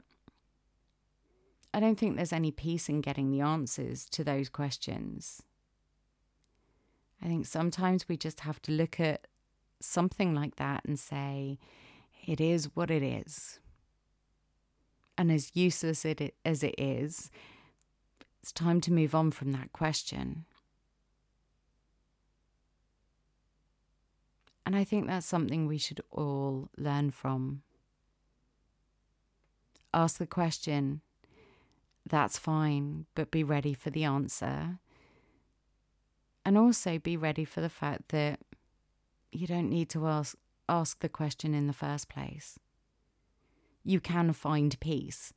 I 1.72 1.80
don't 1.80 1.98
think 1.98 2.16
there's 2.16 2.32
any 2.32 2.50
peace 2.50 2.88
in 2.88 3.00
getting 3.00 3.30
the 3.30 3.40
answers 3.40 4.06
to 4.10 4.24
those 4.24 4.48
questions. 4.48 5.42
I 7.22 7.26
think 7.26 7.46
sometimes 7.46 8.08
we 8.08 8.16
just 8.16 8.40
have 8.40 8.62
to 8.62 8.72
look 8.72 8.98
at 8.98 9.26
something 9.80 10.34
like 10.34 10.56
that 10.56 10.84
and 10.84 10.98
say, 10.98 11.58
it 12.26 12.40
is 12.40 12.70
what 12.74 12.90
it 12.90 13.02
is. 13.02 13.60
And 15.16 15.30
as 15.30 15.50
useless 15.54 16.04
it, 16.04 16.34
as 16.44 16.62
it 16.62 16.74
is, 16.78 17.30
it's 18.42 18.52
time 18.52 18.80
to 18.82 18.92
move 18.92 19.14
on 19.14 19.30
from 19.30 19.52
that 19.52 19.72
question. 19.72 20.46
And 24.70 24.76
I 24.76 24.84
think 24.84 25.08
that's 25.08 25.26
something 25.26 25.66
we 25.66 25.78
should 25.78 26.00
all 26.12 26.68
learn 26.78 27.10
from. 27.10 27.62
Ask 29.92 30.18
the 30.18 30.28
question, 30.28 31.00
that's 32.08 32.38
fine, 32.38 33.06
but 33.16 33.32
be 33.32 33.42
ready 33.42 33.74
for 33.74 33.90
the 33.90 34.04
answer 34.04 34.78
and 36.44 36.56
also 36.56 37.00
be 37.00 37.16
ready 37.16 37.44
for 37.44 37.60
the 37.60 37.68
fact 37.68 38.10
that 38.10 38.38
you 39.32 39.48
don't 39.48 39.68
need 39.68 39.88
to 39.88 40.06
ask 40.06 40.36
ask 40.68 41.00
the 41.00 41.08
question 41.08 41.52
in 41.52 41.66
the 41.66 41.72
first 41.72 42.08
place. 42.08 42.56
You 43.82 43.98
can 43.98 44.32
find 44.32 44.78
peace 44.78 45.32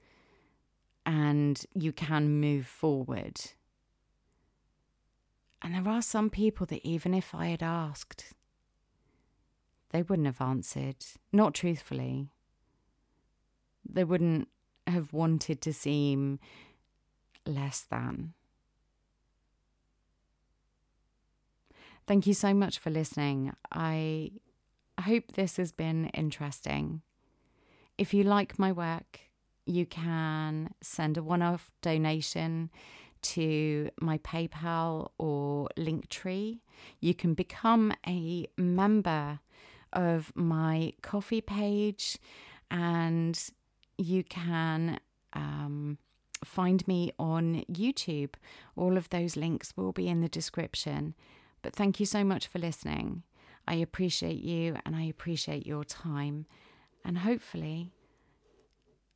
and 1.07 1.65
you 1.73 1.91
can 1.91 2.39
move 2.39 2.67
forward. 2.67 3.41
And 5.59 5.73
there 5.73 5.91
are 5.91 6.03
some 6.03 6.29
people 6.29 6.67
that, 6.67 6.87
even 6.87 7.15
if 7.15 7.33
I 7.33 7.47
had 7.47 7.63
asked, 7.63 8.35
they 9.93 10.01
wouldn't 10.01 10.25
have 10.25 10.41
answered, 10.41 11.05
not 11.31 11.53
truthfully. 11.53 12.29
They 13.87 14.03
wouldn't 14.03 14.47
have 14.87 15.13
wanted 15.13 15.61
to 15.61 15.71
seem 15.71 16.39
less 17.45 17.81
than. 17.89 18.33
Thank 22.07 22.25
you 22.25 22.33
so 22.33 22.53
much 22.53 22.79
for 22.79 22.89
listening. 22.89 23.53
I 23.71 24.31
hope 24.99 25.33
this 25.33 25.57
has 25.57 25.71
been 25.71 26.07
interesting. 26.07 27.01
If 27.97 28.15
you 28.15 28.23
like 28.23 28.57
my 28.57 28.71
work, 28.71 29.19
you 29.65 29.85
can 29.85 30.73
send 30.81 31.17
a 31.17 31.23
one 31.23 31.43
off 31.43 31.71
donation 31.81 32.71
to 33.21 33.89
my 34.01 34.17
PayPal 34.17 35.11
or 35.17 35.69
Linktree. 35.77 36.59
You 36.99 37.13
can 37.13 37.35
become 37.35 37.93
a 38.07 38.47
member 38.57 39.39
of 39.93 40.31
my 40.35 40.93
Ko-fi 41.01 41.41
page 41.41 42.17
and 42.69 43.39
you 43.97 44.23
can 44.23 44.99
um, 45.33 45.97
find 46.43 46.87
me 46.87 47.11
on 47.17 47.63
YouTube. 47.71 48.33
All 48.75 48.97
of 48.97 49.09
those 49.09 49.37
links 49.37 49.73
will 49.75 49.91
be 49.91 50.07
in 50.07 50.21
the 50.21 50.27
description. 50.27 51.15
But 51.61 51.75
thank 51.75 51.99
you 51.99 52.05
so 52.05 52.23
much 52.23 52.47
for 52.47 52.59
listening. 52.59 53.23
I 53.67 53.75
appreciate 53.75 54.41
you 54.43 54.77
and 54.85 54.95
I 54.95 55.03
appreciate 55.03 55.65
your 55.65 55.83
time. 55.83 56.45
And 57.05 57.19
hopefully, 57.19 57.91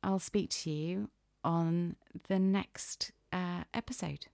I'll 0.02 0.18
speak 0.18 0.50
to 0.50 0.70
you 0.70 1.10
on 1.44 1.96
the 2.28 2.38
next 2.38 3.12
uh, 3.32 3.64
episode. 3.74 4.26